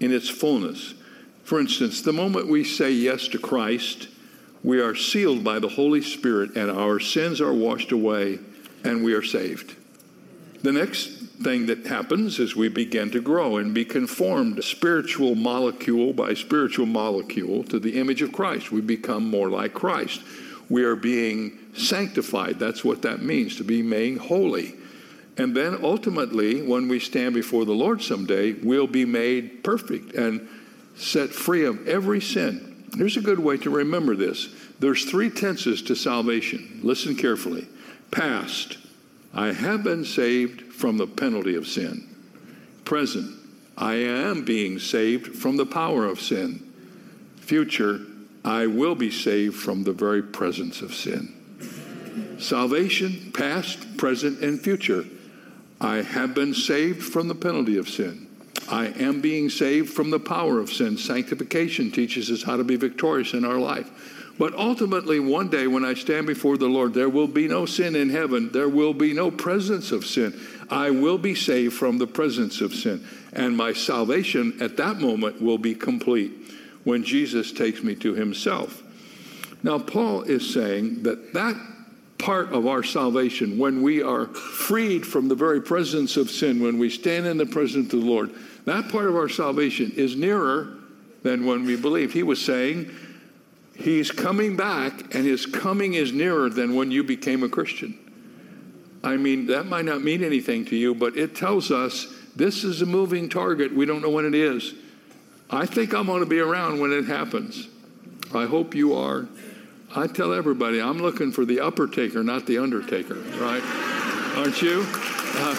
in 0.00 0.12
its 0.12 0.28
fullness. 0.28 0.94
For 1.44 1.60
instance, 1.60 2.02
the 2.02 2.12
moment 2.12 2.48
we 2.48 2.64
say 2.64 2.90
yes 2.90 3.28
to 3.28 3.38
Christ, 3.38 4.08
we 4.62 4.80
are 4.80 4.94
sealed 4.94 5.42
by 5.42 5.58
the 5.58 5.68
Holy 5.68 6.02
Spirit 6.02 6.56
and 6.56 6.70
our 6.70 7.00
sins 7.00 7.40
are 7.40 7.52
washed 7.52 7.92
away 7.92 8.38
and 8.84 9.04
we 9.04 9.14
are 9.14 9.22
saved. 9.22 9.76
The 10.62 10.72
next 10.72 11.08
thing 11.42 11.66
that 11.66 11.86
happens 11.86 12.38
is 12.38 12.54
we 12.54 12.68
begin 12.68 13.10
to 13.10 13.20
grow 13.20 13.56
and 13.56 13.74
be 13.74 13.84
conformed 13.84 14.62
spiritual 14.62 15.34
molecule 15.34 16.12
by 16.12 16.34
spiritual 16.34 16.86
molecule 16.86 17.64
to 17.64 17.80
the 17.80 17.98
image 17.98 18.22
of 18.22 18.32
Christ. 18.32 18.70
We 18.70 18.80
become 18.80 19.28
more 19.28 19.50
like 19.50 19.74
Christ 19.74 20.20
we 20.72 20.84
are 20.84 20.96
being 20.96 21.58
sanctified. 21.74 22.58
That's 22.58 22.82
what 22.82 23.02
that 23.02 23.20
means, 23.20 23.56
to 23.56 23.64
be 23.64 23.82
made 23.82 24.16
holy. 24.16 24.74
And 25.36 25.54
then 25.54 25.78
ultimately, 25.82 26.62
when 26.62 26.88
we 26.88 26.98
stand 26.98 27.34
before 27.34 27.66
the 27.66 27.74
Lord 27.74 28.02
someday, 28.02 28.52
we'll 28.54 28.86
be 28.86 29.04
made 29.04 29.62
perfect 29.62 30.14
and 30.14 30.48
set 30.96 31.28
free 31.28 31.66
of 31.66 31.86
every 31.86 32.22
sin. 32.22 32.71
Here's 32.96 33.16
a 33.16 33.22
good 33.22 33.38
way 33.38 33.56
to 33.58 33.70
remember 33.70 34.14
this 34.14 34.48
there's 34.78 35.04
three 35.04 35.30
tenses 35.30 35.82
to 35.82 35.94
salvation. 35.94 36.80
Listen 36.82 37.16
carefully. 37.16 37.66
Past, 38.10 38.76
I 39.32 39.52
have 39.52 39.82
been 39.82 40.04
saved 40.04 40.72
from 40.72 40.98
the 40.98 41.06
penalty 41.06 41.54
of 41.54 41.66
sin. 41.66 42.08
Present, 42.84 43.34
I 43.76 43.94
am 43.94 44.44
being 44.44 44.78
saved 44.78 45.36
from 45.36 45.56
the 45.56 45.64
power 45.64 46.04
of 46.04 46.20
sin. 46.20 46.72
Future, 47.36 48.00
I 48.44 48.66
will 48.66 48.94
be 48.94 49.10
saved 49.10 49.56
from 49.56 49.84
the 49.84 49.92
very 49.92 50.22
presence 50.22 50.82
of 50.82 50.94
sin. 50.94 52.36
Salvation, 52.38 53.32
past, 53.32 53.96
present, 53.96 54.40
and 54.40 54.60
future. 54.60 55.04
I 55.80 56.02
have 56.02 56.34
been 56.34 56.54
saved 56.54 57.02
from 57.02 57.28
the 57.28 57.34
penalty 57.34 57.78
of 57.78 57.88
sin. 57.88 58.28
I 58.72 58.86
am 58.86 59.20
being 59.20 59.50
saved 59.50 59.92
from 59.92 60.08
the 60.08 60.18
power 60.18 60.58
of 60.58 60.72
sin. 60.72 60.96
Sanctification 60.96 61.90
teaches 61.90 62.30
us 62.30 62.42
how 62.42 62.56
to 62.56 62.64
be 62.64 62.76
victorious 62.76 63.34
in 63.34 63.44
our 63.44 63.58
life. 63.58 63.90
But 64.38 64.54
ultimately, 64.54 65.20
one 65.20 65.50
day 65.50 65.66
when 65.66 65.84
I 65.84 65.92
stand 65.92 66.26
before 66.26 66.56
the 66.56 66.68
Lord, 66.68 66.94
there 66.94 67.10
will 67.10 67.28
be 67.28 67.46
no 67.48 67.66
sin 67.66 67.94
in 67.94 68.08
heaven. 68.08 68.50
There 68.50 68.70
will 68.70 68.94
be 68.94 69.12
no 69.12 69.30
presence 69.30 69.92
of 69.92 70.06
sin. 70.06 70.40
I 70.70 70.88
will 70.88 71.18
be 71.18 71.34
saved 71.34 71.74
from 71.74 71.98
the 71.98 72.06
presence 72.06 72.62
of 72.62 72.72
sin. 72.72 73.06
And 73.34 73.54
my 73.54 73.74
salvation 73.74 74.56
at 74.62 74.78
that 74.78 74.96
moment 74.96 75.42
will 75.42 75.58
be 75.58 75.74
complete 75.74 76.32
when 76.84 77.04
Jesus 77.04 77.52
takes 77.52 77.82
me 77.82 77.94
to 77.96 78.14
himself. 78.14 78.82
Now, 79.62 79.80
Paul 79.80 80.22
is 80.22 80.52
saying 80.52 81.02
that 81.02 81.34
that 81.34 81.56
part 82.22 82.52
of 82.52 82.66
our 82.66 82.82
salvation, 82.82 83.58
when 83.58 83.82
we 83.82 84.00
are 84.02 84.26
freed 84.26 85.04
from 85.04 85.28
the 85.28 85.34
very 85.34 85.60
presence 85.60 86.16
of 86.16 86.30
sin, 86.30 86.62
when 86.62 86.78
we 86.78 86.88
stand 86.88 87.26
in 87.26 87.36
the 87.36 87.46
presence 87.46 87.92
of 87.92 88.00
the 88.00 88.06
Lord, 88.06 88.30
that 88.64 88.88
part 88.90 89.06
of 89.06 89.16
our 89.16 89.28
salvation 89.28 89.92
is 89.96 90.14
nearer 90.14 90.78
than 91.22 91.44
when 91.44 91.64
we 91.64 91.76
believe. 91.76 92.12
He 92.12 92.22
was 92.22 92.40
saying, 92.40 92.90
He's 93.74 94.10
coming 94.10 94.56
back, 94.56 95.14
and 95.14 95.24
His 95.24 95.46
coming 95.46 95.94
is 95.94 96.12
nearer 96.12 96.48
than 96.48 96.74
when 96.76 96.90
you 96.90 97.02
became 97.02 97.42
a 97.42 97.48
Christian. 97.48 97.98
I 99.02 99.16
mean, 99.16 99.46
that 99.46 99.66
might 99.66 99.84
not 99.84 100.02
mean 100.02 100.22
anything 100.22 100.64
to 100.66 100.76
you, 100.76 100.94
but 100.94 101.16
it 101.16 101.34
tells 101.34 101.72
us 101.72 102.06
this 102.36 102.62
is 102.62 102.82
a 102.82 102.86
moving 102.86 103.28
target. 103.28 103.74
We 103.74 103.84
don't 103.84 104.00
know 104.00 104.10
when 104.10 104.26
it 104.26 104.34
is. 104.34 104.74
I 105.50 105.66
think 105.66 105.92
I'm 105.92 106.06
going 106.06 106.20
to 106.20 106.26
be 106.26 106.38
around 106.38 106.80
when 106.80 106.92
it 106.92 107.06
happens. 107.06 107.68
I 108.32 108.46
hope 108.46 108.74
you 108.74 108.94
are. 108.94 109.26
I 109.94 110.06
tell 110.06 110.32
everybody 110.32 110.80
I'm 110.80 110.98
looking 110.98 111.32
for 111.32 111.44
the 111.44 111.60
upper 111.60 111.86
taker, 111.86 112.24
not 112.24 112.46
the 112.46 112.56
undertaker, 112.56 113.14
right? 113.14 113.62
Aren't 114.36 114.62
you? 114.62 114.86
Uh, 115.34 115.56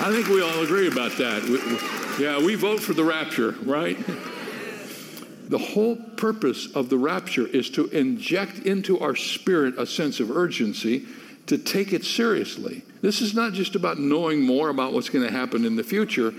I 0.00 0.10
think 0.12 0.26
we 0.26 0.42
all 0.42 0.60
agree 0.62 0.88
about 0.88 1.12
that. 1.18 1.44
We, 1.44 1.58
we, 1.58 2.24
yeah, 2.24 2.44
we 2.44 2.56
vote 2.56 2.80
for 2.80 2.94
the 2.94 3.04
rapture, 3.04 3.52
right? 3.62 3.96
The 5.48 5.58
whole 5.58 5.94
purpose 5.94 6.74
of 6.74 6.88
the 6.88 6.98
rapture 6.98 7.46
is 7.46 7.70
to 7.70 7.86
inject 7.88 8.58
into 8.60 8.98
our 8.98 9.14
spirit 9.14 9.78
a 9.78 9.86
sense 9.86 10.18
of 10.18 10.36
urgency 10.36 11.06
to 11.46 11.58
take 11.58 11.92
it 11.92 12.04
seriously. 12.04 12.82
This 13.02 13.20
is 13.20 13.34
not 13.34 13.52
just 13.52 13.76
about 13.76 13.98
knowing 13.98 14.42
more 14.42 14.68
about 14.68 14.92
what's 14.92 15.08
going 15.08 15.26
to 15.26 15.32
happen 15.32 15.64
in 15.64 15.76
the 15.76 15.84
future, 15.84 16.34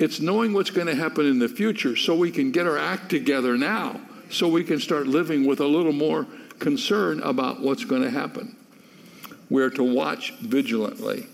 it's 0.00 0.18
knowing 0.18 0.54
what's 0.54 0.70
going 0.70 0.86
to 0.86 0.94
happen 0.94 1.26
in 1.26 1.38
the 1.38 1.48
future 1.48 1.94
so 1.94 2.14
we 2.14 2.30
can 2.30 2.50
get 2.50 2.66
our 2.66 2.78
act 2.78 3.10
together 3.10 3.58
now, 3.58 4.00
so 4.30 4.48
we 4.48 4.64
can 4.64 4.80
start 4.80 5.06
living 5.06 5.46
with 5.46 5.60
a 5.60 5.66
little 5.66 5.92
more 5.92 6.26
concern 6.58 7.20
about 7.20 7.60
what's 7.60 7.84
going 7.84 8.02
to 8.02 8.10
happen. 8.10 8.56
We're 9.50 9.70
to 9.70 9.84
watch 9.84 10.32
vigilantly. 10.40 11.26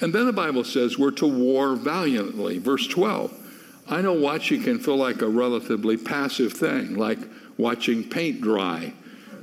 And 0.00 0.14
then 0.14 0.26
the 0.26 0.32
Bible 0.32 0.62
says 0.62 0.96
we're 0.96 1.10
to 1.12 1.26
war 1.26 1.74
valiantly. 1.74 2.58
Verse 2.58 2.86
12 2.86 3.40
I 3.88 4.00
know 4.00 4.12
watching 4.12 4.62
can 4.62 4.78
feel 4.78 4.96
like 4.96 5.20
a 5.20 5.28
relatively 5.28 5.96
passive 5.96 6.52
thing, 6.52 6.94
like 6.94 7.18
watching 7.58 8.08
paint 8.08 8.40
dry. 8.40 8.92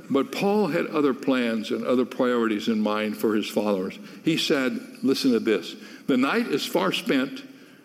But 0.08 0.32
Paul 0.32 0.68
had 0.68 0.86
other 0.86 1.12
plans 1.12 1.70
and 1.70 1.84
other 1.84 2.06
priorities 2.06 2.66
in 2.66 2.80
mind 2.80 3.18
for 3.18 3.34
his 3.34 3.48
followers. 3.48 3.98
He 4.24 4.38
said, 4.38 4.80
Listen 5.02 5.32
to 5.32 5.40
this 5.40 5.76
the 6.06 6.16
night 6.16 6.46
is 6.46 6.64
far 6.64 6.92
spent, 6.92 7.42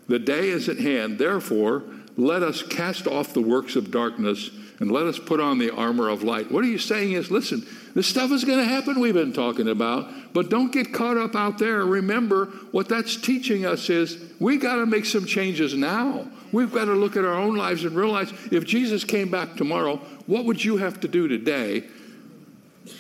the 0.08 0.20
day 0.20 0.50
is 0.50 0.70
at 0.70 0.78
hand. 0.78 1.18
Therefore, 1.18 1.84
let 2.18 2.44
us 2.44 2.64
cast 2.64 3.08
off 3.08 3.34
the 3.34 3.42
works 3.42 3.76
of 3.76 3.92
darkness 3.92 4.50
and 4.80 4.92
let 4.92 5.06
us 5.06 5.18
put 5.18 5.40
on 5.40 5.58
the 5.58 5.72
armor 5.72 6.10
of 6.10 6.24
light. 6.24 6.52
What 6.52 6.64
are 6.64 6.68
you 6.68 6.78
saying 6.78 7.14
is, 7.14 7.32
listen, 7.32 7.66
this 7.94 8.08
stuff 8.08 8.32
is 8.32 8.44
going 8.44 8.60
to 8.60 8.66
happen 8.66 9.00
we've 9.00 9.14
been 9.14 9.34
talking 9.34 9.70
about, 9.70 10.10
but 10.34 10.50
don't 10.50 10.72
get 10.72 10.94
caught 10.94 11.18
up 11.18 11.36
out 11.36 11.58
there. 11.58 11.86
Remember, 11.86 12.48
what 12.72 12.90
that's 12.90 13.16
teaching 13.16 13.66
us 13.66 13.90
is 13.90 14.18
we 14.40 14.58
got 14.58 14.76
to 14.76 14.86
make 14.86 15.06
some 15.06 15.26
changes 15.26 15.74
now. 15.74 16.28
We've 16.52 16.72
got 16.72 16.86
to 16.86 16.94
look 16.94 17.16
at 17.16 17.24
our 17.26 17.34
own 17.34 17.56
lives 17.56 17.86
and 17.86 17.96
realize 17.96 18.32
if 18.52 18.66
Jesus 18.66 19.04
came 19.04 19.32
back 19.32 19.56
tomorrow, 19.56 19.98
what 20.26 20.46
would 20.46 20.64
you 20.64 20.78
have 20.78 21.00
to 21.02 21.08
do 21.08 21.28
today 21.28 21.86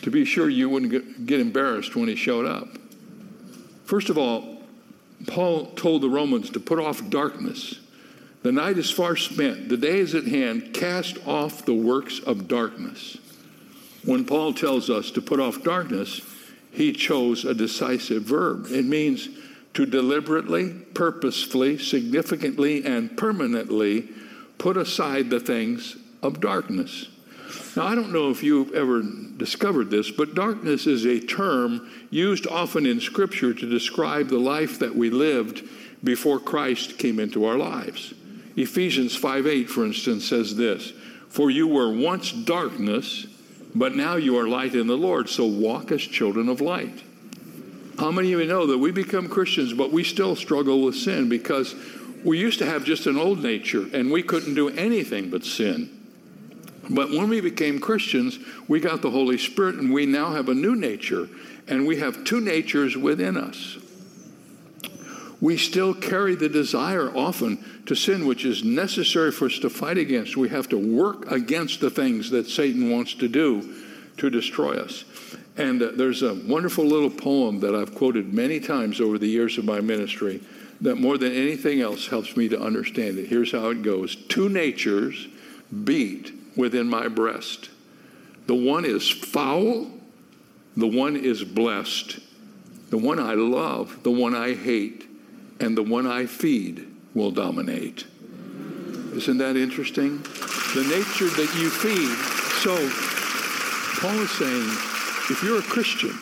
to 0.01 0.09
be 0.09 0.25
sure 0.25 0.49
you 0.49 0.69
wouldn't 0.69 1.25
get 1.25 1.39
embarrassed 1.39 1.95
when 1.95 2.07
he 2.07 2.15
showed 2.15 2.45
up? 2.45 2.67
First 3.85 4.09
of 4.09 4.17
all, 4.17 4.54
Paul 5.27 5.67
told 5.71 6.01
the 6.01 6.09
Romans 6.09 6.49
to 6.51 6.59
put 6.59 6.79
off 6.79 7.09
darkness. 7.09 7.79
The 8.43 8.51
night 8.51 8.77
is 8.77 8.91
far 8.91 9.15
spent, 9.15 9.69
the 9.69 9.77
day 9.77 9.99
is 9.99 10.13
at 10.13 10.25
hand. 10.25 10.73
Cast 10.73 11.17
off 11.27 11.65
the 11.65 11.73
works 11.73 12.19
of 12.19 12.47
darkness. 12.47 13.17
When 14.03 14.25
Paul 14.25 14.53
tells 14.53 14.89
us 14.89 15.09
to 15.11 15.21
put 15.21 15.39
off 15.39 15.63
darkness, 15.63 16.21
he 16.71 16.93
chose 16.93 17.43
a 17.43 17.55
decisive 17.55 18.23
verb. 18.23 18.67
It 18.69 18.85
means 18.85 19.29
to 19.73 19.85
deliberately, 19.85 20.69
purposefully, 20.93 21.77
significantly, 21.77 22.85
and 22.85 23.17
permanently 23.17 24.09
put 24.57 24.77
aside 24.77 25.29
the 25.29 25.39
things 25.39 25.97
of 26.21 26.39
darkness. 26.39 27.07
Now, 27.75 27.87
I 27.87 27.95
don't 27.95 28.13
know 28.13 28.29
if 28.29 28.43
you've 28.43 28.73
ever 28.73 29.01
discovered 29.01 29.89
this, 29.89 30.11
but 30.11 30.35
darkness 30.35 30.87
is 30.87 31.05
a 31.05 31.19
term 31.19 31.89
used 32.09 32.47
often 32.47 32.85
in 32.85 32.99
Scripture 32.99 33.53
to 33.53 33.69
describe 33.69 34.29
the 34.29 34.39
life 34.39 34.79
that 34.79 34.95
we 34.95 35.09
lived 35.09 35.63
before 36.03 36.39
Christ 36.39 36.97
came 36.97 37.19
into 37.19 37.45
our 37.45 37.57
lives. 37.57 38.13
Ephesians 38.55 39.15
5 39.15 39.47
8, 39.47 39.69
for 39.69 39.85
instance, 39.85 40.25
says 40.25 40.55
this 40.55 40.93
For 41.29 41.51
you 41.51 41.67
were 41.67 41.93
once 41.93 42.31
darkness 42.31 43.27
but 43.75 43.93
now 43.93 44.15
you 44.15 44.39
are 44.39 44.47
light 44.47 44.73
in 44.73 44.87
the 44.87 44.97
Lord, 44.97 45.27
so 45.27 45.45
walk 45.45 45.91
as 45.91 46.01
children 46.01 46.47
of 46.47 46.61
light. 46.61 47.03
How 47.99 48.09
many 48.09 48.31
of 48.31 48.39
you 48.39 48.47
know 48.47 48.67
that 48.67 48.77
we 48.77 48.91
become 48.91 49.27
Christians, 49.27 49.73
but 49.73 49.91
we 49.91 50.05
still 50.05 50.37
struggle 50.37 50.81
with 50.81 50.95
sin 50.95 51.27
because 51.27 51.75
we 52.23 52.39
used 52.39 52.59
to 52.59 52.65
have 52.65 52.85
just 52.85 53.05
an 53.05 53.17
old 53.17 53.43
nature 53.43 53.85
and 53.93 54.11
we 54.11 54.23
couldn't 54.23 54.55
do 54.55 54.69
anything 54.69 55.29
but 55.29 55.43
sin. 55.43 55.89
But 56.89 57.09
when 57.09 57.29
we 57.29 57.41
became 57.41 57.79
Christians, 57.79 58.39
we 58.67 58.79
got 58.79 59.01
the 59.01 59.11
Holy 59.11 59.37
Spirit 59.37 59.75
and 59.75 59.93
we 59.93 60.05
now 60.05 60.31
have 60.31 60.49
a 60.49 60.53
new 60.53 60.75
nature 60.75 61.27
and 61.67 61.87
we 61.87 61.97
have 61.97 62.23
two 62.23 62.41
natures 62.41 62.95
within 62.95 63.37
us. 63.37 63.77
We 65.41 65.57
still 65.57 65.93
carry 65.93 66.35
the 66.35 66.49
desire 66.49 67.15
often 67.15 67.63
to 67.87 67.95
sin, 67.95 68.25
which 68.25 68.45
is 68.45 68.63
necessary 68.63 69.31
for 69.31 69.45
us 69.45 69.59
to 69.59 69.69
fight 69.69 69.97
against. 69.97 70.37
We 70.37 70.49
have 70.49 70.69
to 70.69 70.77
work 70.77 71.31
against 71.31 71.81
the 71.81 71.89
things 71.89 72.29
that 72.31 72.47
Satan 72.47 72.89
wants 72.89 73.15
to 73.15 73.27
do 73.27 73.83
to 74.17 74.29
destroy 74.29 74.77
us. 74.77 75.03
And 75.57 75.81
uh, 75.81 75.91
there's 75.93 76.21
a 76.21 76.33
wonderful 76.33 76.85
little 76.85 77.09
poem 77.09 77.59
that 77.61 77.75
I've 77.75 77.95
quoted 77.95 78.33
many 78.33 78.59
times 78.59 78.99
over 78.99 79.17
the 79.17 79.27
years 79.27 79.57
of 79.57 79.65
my 79.65 79.81
ministry 79.81 80.41
that 80.81 80.95
more 80.95 81.17
than 81.17 81.31
anything 81.31 81.81
else 81.81 82.07
helps 82.07 82.35
me 82.35 82.49
to 82.49 82.59
understand 82.59 83.17
it. 83.17 83.27
Here's 83.27 83.51
how 83.51 83.69
it 83.69 83.81
goes 83.81 84.15
Two 84.15 84.49
natures 84.49 85.27
beat 85.83 86.33
within 86.55 86.89
my 86.89 87.07
breast. 87.07 87.69
The 88.47 88.55
one 88.55 88.85
is 88.85 89.09
foul, 89.09 89.91
the 90.77 90.87
one 90.87 91.15
is 91.15 91.43
blessed. 91.43 92.19
The 92.89 92.97
one 92.97 93.19
I 93.19 93.33
love, 93.33 94.03
the 94.03 94.11
one 94.11 94.35
I 94.35 94.53
hate, 94.53 95.09
and 95.59 95.75
the 95.75 95.83
one 95.83 96.05
I 96.05 96.27
feed 96.27 96.87
will 97.13 97.31
dominate. 97.31 98.05
Isn't 99.13 99.37
that 99.39 99.57
interesting? 99.57 100.19
The 100.19 100.85
nature 100.89 101.29
that 101.29 101.51
you 101.57 101.69
feed. 101.69 102.15
So, 102.61 102.75
Paul 104.01 104.19
is 104.21 104.31
saying 104.31 104.69
if 105.31 105.41
you're 105.43 105.59
a 105.59 105.63
Christian, 105.63 106.17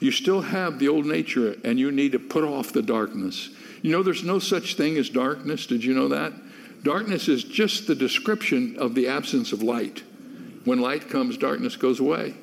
you 0.00 0.10
still 0.10 0.40
have 0.40 0.78
the 0.78 0.88
old 0.88 1.06
nature 1.06 1.56
and 1.64 1.78
you 1.78 1.92
need 1.92 2.12
to 2.12 2.18
put 2.18 2.44
off 2.44 2.72
the 2.72 2.82
darkness. 2.82 3.50
You 3.82 3.92
know, 3.92 4.02
there's 4.02 4.24
no 4.24 4.38
such 4.38 4.74
thing 4.74 4.96
as 4.96 5.08
darkness. 5.08 5.66
Did 5.66 5.84
you 5.84 5.94
know 5.94 6.08
that? 6.08 6.32
Darkness 6.82 7.28
is 7.28 7.44
just 7.44 7.86
the 7.86 7.94
description 7.94 8.76
of 8.78 8.94
the 8.94 9.08
absence 9.08 9.52
of 9.52 9.62
light. 9.62 10.02
When 10.64 10.80
light 10.80 11.08
comes, 11.08 11.36
darkness 11.36 11.76
goes 11.76 12.00
away. 12.00 12.34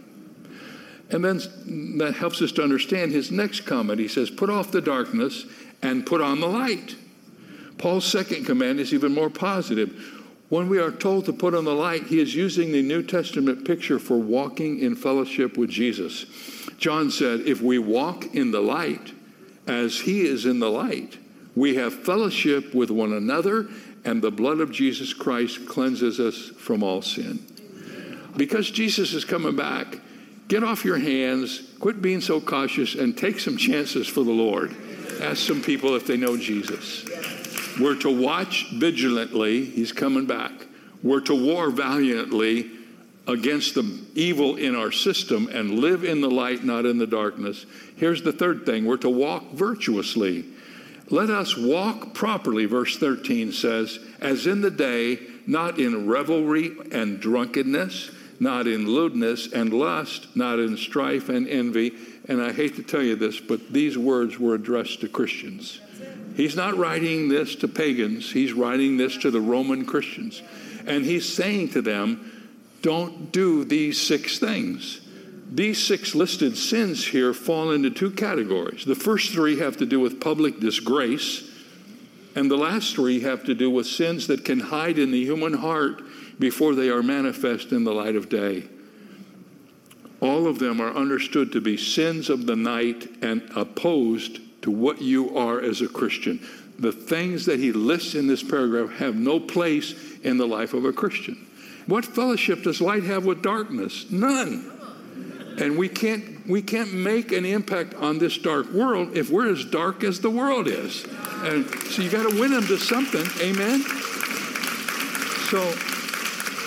And 1.10 1.24
then 1.24 1.98
that 2.00 2.16
helps 2.16 2.42
us 2.42 2.52
to 2.54 2.64
understand 2.64 3.12
his 3.12 3.32
next 3.32 3.62
comment. 3.62 4.00
He 4.00 4.08
says, 4.08 4.30
Put 4.30 4.50
off 4.50 4.72
the 4.72 4.82
darkness 4.82 5.46
and 5.82 6.06
put 6.06 6.22
on 6.22 6.40
the 6.40 6.48
light. 6.48 6.96
Paul's 7.78 8.06
second 8.06 8.46
command 8.46 8.80
is 8.80 8.94
even 8.94 9.14
more 9.14 9.30
positive. 9.30 10.24
When 10.50 10.70
we 10.70 10.80
are 10.80 10.92
told 10.92 11.26
to 11.26 11.34
put 11.34 11.54
on 11.54 11.66
the 11.66 11.74
light, 11.74 12.04
he 12.04 12.20
is 12.20 12.36
using 12.36 12.72
the 12.72 12.82
New 12.82 13.04
Testament 13.04 13.66
picture 13.66 14.00
for 14.00 14.18
walking 14.18 14.80
in 14.80 14.96
fellowship 14.96 15.58
with 15.58 15.70
Jesus. 15.70 16.26
John 16.78 17.12
said, 17.12 17.42
If 17.42 17.62
we 17.62 17.80
walk 17.80 18.34
in 18.36 18.52
the 18.52 18.62
light 18.62 19.14
as 19.68 20.02
he 20.02 20.26
is 20.26 20.46
in 20.46 20.60
the 20.60 20.70
light, 20.70 21.18
we 21.56 21.76
have 21.76 21.94
fellowship 21.94 22.74
with 22.74 22.92
one 22.92 23.14
another, 23.14 23.68
and 24.06 24.22
the 24.22 24.32
blood 24.32 24.60
of 24.60 24.72
Jesus 24.72 25.14
Christ 25.14 25.68
cleanses 25.68 26.20
us 26.20 26.38
from 26.38 26.84
all 26.84 27.02
sin. 27.02 27.44
Because 28.38 28.70
Jesus 28.70 29.14
is 29.14 29.26
coming 29.26 29.56
back, 29.56 30.00
get 30.48 30.64
off 30.64 30.86
your 30.86 31.00
hands, 31.00 31.62
quit 31.80 32.02
being 32.02 32.22
so 32.22 32.40
cautious, 32.40 32.96
and 32.96 33.18
take 33.18 33.40
some 33.40 33.58
chances 33.58 34.08
for 34.08 34.24
the 34.24 34.32
Lord. 34.32 34.76
Ask 35.22 35.48
some 35.48 35.62
people 35.62 35.96
if 35.96 36.06
they 36.06 36.18
know 36.18 36.38
Jesus. 36.38 37.06
We're 37.80 38.00
to 38.00 38.10
watch 38.10 38.68
vigilantly, 38.74 39.66
he's 39.66 39.92
coming 39.92 40.26
back. 40.26 40.52
We're 41.02 41.22
to 41.22 41.36
war 41.36 41.70
valiantly 41.70 42.72
against 43.28 43.74
the 43.76 44.00
evil 44.14 44.56
in 44.56 44.76
our 44.76 44.92
system 44.92 45.50
and 45.52 45.80
live 45.80 46.04
in 46.04 46.22
the 46.22 46.30
light, 46.30 46.64
not 46.64 46.86
in 46.86 46.98
the 47.00 47.08
darkness. 47.08 47.66
Here's 47.96 48.22
the 48.22 48.32
third 48.32 48.66
thing 48.66 48.86
we're 48.86 48.98
to 48.98 49.10
walk 49.10 49.52
virtuously. 49.52 50.46
Let 51.10 51.30
us 51.30 51.56
walk 51.58 52.14
properly, 52.14 52.66
verse 52.66 52.98
13 52.98 53.52
says, 53.52 54.00
as 54.20 54.48
in 54.48 54.62
the 54.62 54.72
day, 54.72 55.20
not 55.46 55.80
in 55.80 56.08
revelry 56.08 56.76
and 56.92 57.20
drunkenness, 57.20 58.10
not 58.40 58.68
in 58.68 58.88
lewdness 58.88 59.52
and 59.52 59.72
lust, 59.72 60.36
not 60.36 60.60
in 60.60 60.78
strife 60.78 61.30
and 61.30 61.48
envy 61.48 61.94
and 62.28 62.42
I 62.42 62.52
hate 62.52 62.76
to 62.78 62.84
tell 62.84 63.04
you 63.04 63.16
this, 63.16 63.40
but 63.40 63.72
these 63.72 63.98
words 63.98 64.40
were 64.40 64.56
addressed 64.56 65.02
to 65.02 65.08
Christians. 65.08 65.80
He's 66.36 66.56
not 66.56 66.76
writing 66.76 67.30
this 67.30 67.56
to 67.58 67.68
pagans, 67.68 68.32
he's 68.32 68.54
writing 68.54 68.98
this 68.98 69.18
to 69.18 69.32
the 69.32 69.42
Roman 69.42 69.86
Christians. 69.86 70.42
And 70.88 71.06
he's 71.06 71.32
saying 71.32 71.70
to 71.70 71.82
them, 71.82 72.32
don't 72.82 73.32
do 73.32 73.64
these 73.64 74.00
six 74.00 74.38
things. 74.38 75.02
These 75.56 75.82
six 75.82 76.14
listed 76.14 76.58
sins 76.58 77.08
here 77.08 77.34
fall 77.34 77.72
into 77.72 77.90
two 77.90 78.12
categories. 78.12 78.84
The 78.84 78.94
first 78.94 79.32
three 79.32 79.58
have 79.60 79.78
to 79.78 79.86
do 79.86 80.02
with 80.02 80.20
public 80.20 80.60
disgrace, 80.60 81.50
and 82.36 82.52
the 82.52 82.58
last 82.58 82.94
three 82.94 83.22
have 83.22 83.46
to 83.46 83.56
do 83.56 83.70
with 83.70 83.88
sins 83.88 84.28
that 84.28 84.44
can 84.44 84.60
hide 84.60 85.00
in 85.00 85.12
the 85.12 85.24
human 85.24 85.54
heart 85.54 86.02
before 86.38 86.76
they 86.76 86.90
are 86.90 87.02
manifest 87.02 87.72
in 87.72 87.86
the 87.86 87.94
light 87.94 88.18
of 88.18 88.28
day. 88.28 88.66
All 90.20 90.46
of 90.46 90.60
them 90.60 90.82
are 90.82 90.94
understood 90.94 91.54
to 91.54 91.62
be 91.62 91.78
sins 91.78 92.30
of 92.30 92.48
the 92.48 92.58
night 92.58 93.08
and 93.22 93.50
opposed 93.56 94.42
to 94.64 94.72
what 94.72 95.02
you 95.02 95.38
are 95.38 95.62
as 95.62 95.82
a 95.82 95.88
Christian. 95.88 96.46
The 96.80 96.92
things 96.92 97.46
that 97.46 97.62
he 97.62 97.72
lists 97.72 98.14
in 98.14 98.28
this 98.28 98.44
paragraph 98.44 98.98
have 98.98 99.16
no 99.16 99.40
place 99.40 99.96
in 100.22 100.38
the 100.38 100.48
life 100.48 100.74
of 100.74 100.84
a 100.84 100.92
Christian. 100.92 101.48
What 101.86 102.04
fellowship 102.04 102.64
does 102.64 102.82
light 102.82 103.04
have 103.04 103.24
with 103.24 103.42
darkness? 103.42 104.12
None. 104.12 104.75
And 105.58 105.78
we 105.78 105.90
can't 105.90 106.48
we 106.48 106.62
can't 106.62 106.94
make 106.94 107.32
an 107.32 107.46
impact 107.46 107.94
on 107.96 108.20
this 108.20 108.38
dark 108.38 108.72
world 108.72 109.18
if 109.18 109.30
we're 109.30 109.52
as 109.52 109.66
dark 109.66 110.04
as 110.04 110.20
the 110.20 110.30
world 110.30 110.68
is. 110.68 111.06
And 111.44 111.66
so 111.90 112.02
you 112.02 112.10
got 112.10 112.30
to 112.30 112.40
win 112.40 112.52
them 112.52 112.66
to 112.68 112.78
something. 112.78 113.26
Amen. 113.42 113.82
So 115.50 115.62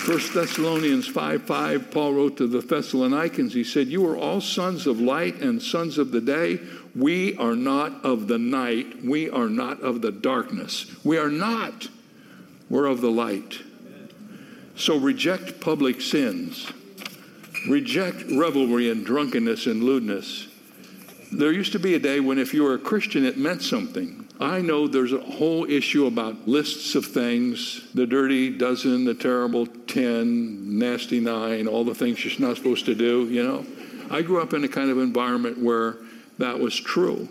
1 0.07 0.17
Thessalonians 0.33 1.07
5 1.07 1.43
5, 1.43 1.91
Paul 1.91 2.13
wrote 2.13 2.37
to 2.37 2.47
the 2.47 2.61
Thessalonians, 2.61 3.53
he 3.53 3.63
said, 3.63 3.87
You 3.87 4.07
are 4.07 4.17
all 4.17 4.41
sons 4.41 4.87
of 4.87 4.99
light 4.99 5.35
and 5.35 5.61
sons 5.61 5.97
of 5.97 6.11
the 6.11 6.21
day. 6.21 6.59
We 6.95 7.37
are 7.37 7.55
not 7.55 8.03
of 8.03 8.27
the 8.27 8.39
night. 8.39 9.03
We 9.03 9.29
are 9.29 9.49
not 9.49 9.81
of 9.81 10.01
the 10.01 10.11
darkness. 10.11 10.87
We 11.03 11.17
are 11.17 11.29
not. 11.29 11.89
We're 12.69 12.87
of 12.87 13.01
the 13.01 13.11
light. 13.11 13.59
So 14.75 14.97
reject 14.97 15.59
public 15.59 16.01
sins. 16.01 16.71
Reject 17.67 18.23
revelry 18.31 18.89
and 18.89 19.05
drunkenness 19.05 19.65
and 19.65 19.83
lewdness. 19.83 20.47
There 21.31 21.51
used 21.51 21.73
to 21.73 21.79
be 21.79 21.93
a 21.93 21.99
day 21.99 22.19
when 22.19 22.39
if 22.39 22.53
you 22.53 22.63
were 22.63 22.73
a 22.73 22.79
Christian, 22.79 23.25
it 23.25 23.37
meant 23.37 23.61
something. 23.61 24.27
I 24.39 24.61
know 24.61 24.87
there's 24.87 25.11
a 25.11 25.19
whole 25.19 25.69
issue 25.69 26.07
about 26.07 26.47
lists 26.47 26.95
of 26.95 27.05
things 27.05 27.85
the 27.93 28.07
dirty 28.07 28.49
dozen, 28.49 29.03
the 29.03 29.13
terrible 29.13 29.67
10, 29.67 30.79
nasty 30.79 31.19
nine, 31.19 31.67
all 31.67 31.83
the 31.83 31.93
things 31.93 32.23
you're 32.23 32.47
not 32.47 32.55
supposed 32.55 32.85
to 32.85 32.95
do, 32.95 33.27
you 33.29 33.43
know. 33.43 33.65
I 34.09 34.21
grew 34.21 34.41
up 34.41 34.53
in 34.53 34.63
a 34.63 34.69
kind 34.69 34.89
of 34.89 34.97
environment 34.97 35.59
where 35.59 35.97
that 36.37 36.59
was 36.59 36.75
true. 36.75 37.27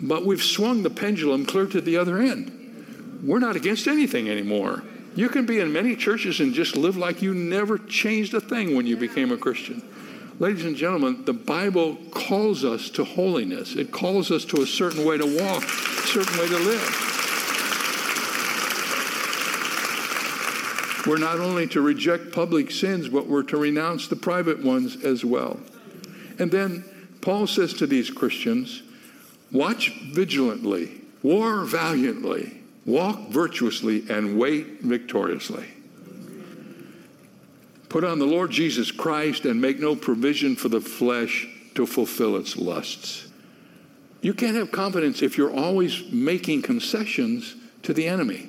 But 0.00 0.26
we've 0.26 0.42
swung 0.42 0.82
the 0.82 0.90
pendulum 0.90 1.46
clear 1.46 1.66
to 1.66 1.80
the 1.80 1.96
other 1.96 2.18
end. 2.18 2.52
We're 3.24 3.38
not 3.38 3.56
against 3.56 3.88
anything 3.88 4.28
anymore. 4.28 4.82
You 5.16 5.30
can 5.30 5.46
be 5.46 5.60
in 5.60 5.72
many 5.72 5.96
churches 5.96 6.40
and 6.40 6.52
just 6.52 6.76
live 6.76 6.98
like 6.98 7.22
you 7.22 7.34
never 7.34 7.78
changed 7.78 8.34
a 8.34 8.40
thing 8.40 8.76
when 8.76 8.86
you 8.86 8.98
became 8.98 9.32
a 9.32 9.38
Christian. 9.38 9.82
Ladies 10.38 10.66
and 10.66 10.76
gentlemen, 10.76 11.24
the 11.24 11.32
Bible 11.32 11.96
calls 12.10 12.62
us 12.62 12.90
to 12.90 13.04
holiness. 13.04 13.74
It 13.74 13.90
calls 13.90 14.30
us 14.30 14.44
to 14.44 14.60
a 14.60 14.66
certain 14.66 15.06
way 15.06 15.16
to 15.16 15.24
walk, 15.24 15.64
a 15.64 16.06
certain 16.06 16.38
way 16.38 16.46
to 16.46 16.58
live. 16.58 17.12
We're 21.06 21.18
not 21.18 21.40
only 21.40 21.66
to 21.68 21.80
reject 21.80 22.32
public 22.32 22.70
sins, 22.70 23.08
but 23.08 23.26
we're 23.26 23.44
to 23.44 23.56
renounce 23.56 24.08
the 24.08 24.16
private 24.16 24.62
ones 24.62 25.02
as 25.02 25.24
well. 25.24 25.58
And 26.38 26.50
then 26.50 26.84
Paul 27.22 27.46
says 27.46 27.72
to 27.74 27.86
these 27.86 28.10
Christians, 28.10 28.82
watch 29.50 29.92
vigilantly, 30.12 31.00
war 31.22 31.64
valiantly, 31.64 32.55
walk 32.86 33.28
virtuously, 33.28 34.04
and 34.08 34.38
wait 34.38 34.80
victoriously. 34.80 35.66
Put 37.88 38.04
on 38.04 38.18
the 38.18 38.26
Lord 38.26 38.50
Jesus 38.50 38.90
Christ 38.90 39.44
and 39.44 39.60
make 39.60 39.78
no 39.80 39.96
provision 39.96 40.56
for 40.56 40.68
the 40.68 40.80
flesh 40.80 41.48
to 41.74 41.86
fulfill 41.86 42.36
its 42.36 42.56
lusts. 42.56 43.28
You 44.22 44.34
can't 44.34 44.56
have 44.56 44.72
confidence 44.72 45.22
if 45.22 45.36
you're 45.36 45.54
always 45.54 46.10
making 46.10 46.62
concessions 46.62 47.54
to 47.82 47.92
the 47.92 48.06
enemy. 48.06 48.48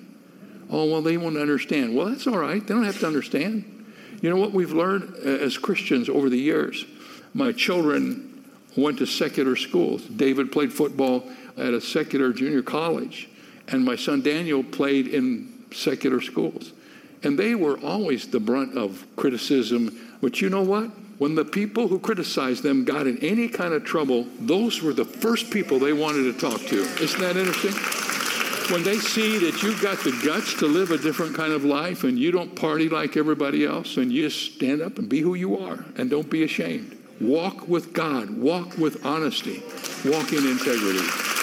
Oh, 0.70 0.86
well, 0.86 1.02
they 1.02 1.18
won't 1.18 1.38
understand. 1.38 1.96
Well, 1.96 2.08
that's 2.08 2.28
all 2.28 2.38
right. 2.38 2.66
They 2.66 2.74
don't 2.74 2.84
have 2.84 3.00
to 3.00 3.08
understand. 3.08 3.86
You 4.22 4.30
know 4.30 4.38
what 4.38 4.52
we've 4.52 4.72
learned 4.72 5.14
uh, 5.24 5.30
as 5.30 5.58
Christians 5.58 6.10
over 6.10 6.30
the 6.30 6.40
years? 6.40 6.86
My 7.34 7.52
children 7.52 8.44
went 8.76 8.98
to 9.00 9.06
secular 9.06 9.56
schools. 9.56 10.04
David 10.04 10.52
played 10.52 10.74
football 10.74 11.30
at 11.58 11.74
a 11.74 11.82
secular 11.82 12.34
junior 12.34 12.62
college, 12.62 13.30
and 13.68 13.84
my 13.84 13.96
son 13.96 14.22
Daniel 14.22 14.64
played 14.64 15.08
in 15.08 15.66
secular 15.72 16.22
schools. 16.22 16.72
And 17.24 17.38
they 17.38 17.56
were 17.56 17.80
always 17.80 18.28
the 18.28 18.40
brunt 18.40 18.78
of 18.78 19.06
criticism. 19.16 20.18
But 20.22 20.42
you 20.42 20.50
know 20.50 20.62
what? 20.62 20.92
When 21.18 21.34
the 21.34 21.46
people 21.46 21.88
who 21.88 22.00
criticized 22.00 22.62
them 22.62 22.86
got 22.86 23.08
in 23.08 23.18
any 23.20 23.50
kind 23.50 23.74
of 23.74 23.84
trouble, 23.84 24.28
those 24.40 24.84
were 24.84 24.94
the 24.94 25.06
first 25.06 25.50
people 25.50 25.80
they 25.80 25.94
wanted 25.94 26.32
to 26.32 26.40
talk 26.40 26.62
to. 26.68 26.82
Isn't 27.02 27.22
that 27.22 27.36
interesting? 27.38 27.74
When 28.72 28.84
they 28.84 28.98
see 28.98 29.38
that 29.40 29.64
you've 29.64 29.82
got 29.82 29.98
the 30.00 30.12
guts 30.24 30.54
to 30.56 30.68
live 30.68 30.92
a 30.92 30.98
different 30.98 31.36
kind 31.36 31.54
of 31.54 31.64
life 31.64 32.04
and 32.04 32.20
you 32.20 32.32
don't 32.32 32.54
party 32.56 32.90
like 32.90 33.18
everybody 33.18 33.66
else 33.66 33.98
and 33.98 34.12
you 34.12 34.30
just 34.30 34.56
stand 34.56 34.82
up 34.82 35.00
and 35.00 35.10
be 35.10 35.22
who 35.22 35.36
you 35.36 35.58
are 35.58 35.86
and 35.96 36.10
don't 36.10 36.30
be 36.30 36.44
ashamed. 36.44 36.98
Walk 37.20 37.68
with 37.68 37.94
God, 37.94 38.30
walk 38.30 38.78
with 38.78 39.04
honesty, 39.06 39.64
walk 40.06 40.34
in 40.34 40.46
integrity. 40.46 41.37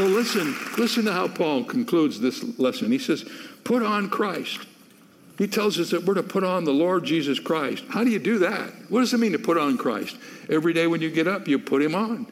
So 0.00 0.06
listen, 0.06 0.56
listen 0.78 1.04
to 1.04 1.12
how 1.12 1.28
Paul 1.28 1.62
concludes 1.62 2.18
this 2.18 2.58
lesson. 2.58 2.90
He 2.90 2.98
says, 2.98 3.28
Put 3.64 3.82
on 3.82 4.08
Christ. 4.08 4.60
He 5.36 5.46
tells 5.46 5.78
us 5.78 5.90
that 5.90 6.04
we're 6.04 6.14
to 6.14 6.22
put 6.22 6.42
on 6.42 6.64
the 6.64 6.72
Lord 6.72 7.04
Jesus 7.04 7.38
Christ. 7.38 7.84
How 7.90 8.02
do 8.02 8.08
you 8.08 8.18
do 8.18 8.38
that? 8.38 8.72
What 8.88 9.00
does 9.00 9.12
it 9.12 9.20
mean 9.20 9.32
to 9.32 9.38
put 9.38 9.58
on 9.58 9.76
Christ? 9.76 10.16
Every 10.48 10.72
day 10.72 10.86
when 10.86 11.02
you 11.02 11.10
get 11.10 11.28
up, 11.28 11.46
you 11.48 11.58
put 11.58 11.82
him 11.82 11.94
on. 11.94 12.26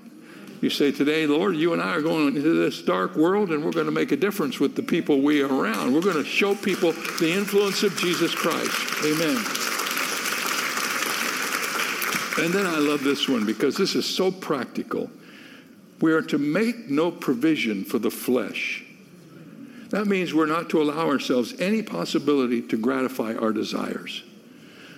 You 0.63 0.71
say, 0.71 0.93
Today, 0.93 1.27
Lord, 1.27 1.57
you 1.57 1.75
and 1.75 1.83
I 1.83 1.95
are 1.95 2.01
going 2.01 2.29
into 2.29 2.41
this 2.41 2.81
dark 2.81 3.17
world 3.17 3.51
and 3.51 3.63
we're 3.63 3.73
going 3.73 3.85
to 3.85 3.93
make 3.93 4.13
a 4.13 4.17
difference 4.17 4.59
with 4.59 4.75
the 4.75 4.83
people 4.83 5.21
we 5.21 5.43
are 5.43 5.55
around. 5.55 5.93
We're 5.93 6.01
going 6.01 6.17
to 6.17 6.25
show 6.25 6.55
people 6.55 6.93
the 7.21 7.31
influence 7.31 7.83
of 7.83 7.95
Jesus 7.99 8.35
Christ. 8.35 9.05
Amen. 9.05 9.37
And 12.43 12.55
then 12.55 12.65
I 12.65 12.79
love 12.79 13.05
this 13.05 13.29
one 13.29 13.45
because 13.45 13.77
this 13.77 13.95
is 13.95 14.07
so 14.07 14.31
practical. 14.31 15.11
We 16.01 16.13
are 16.13 16.23
to 16.23 16.39
make 16.39 16.89
no 16.89 17.11
provision 17.11 17.85
for 17.85 17.99
the 17.99 18.11
flesh 18.11 18.85
that 19.91 20.07
means 20.07 20.35
we're 20.35 20.47
not 20.47 20.69
to 20.71 20.83
allow 20.83 21.09
ourselves 21.09 21.55
any 21.59 21.83
possibility 21.83 22.61
to 22.63 22.77
gratify 22.77 23.35
our 23.35 23.53
desires. 23.53 24.23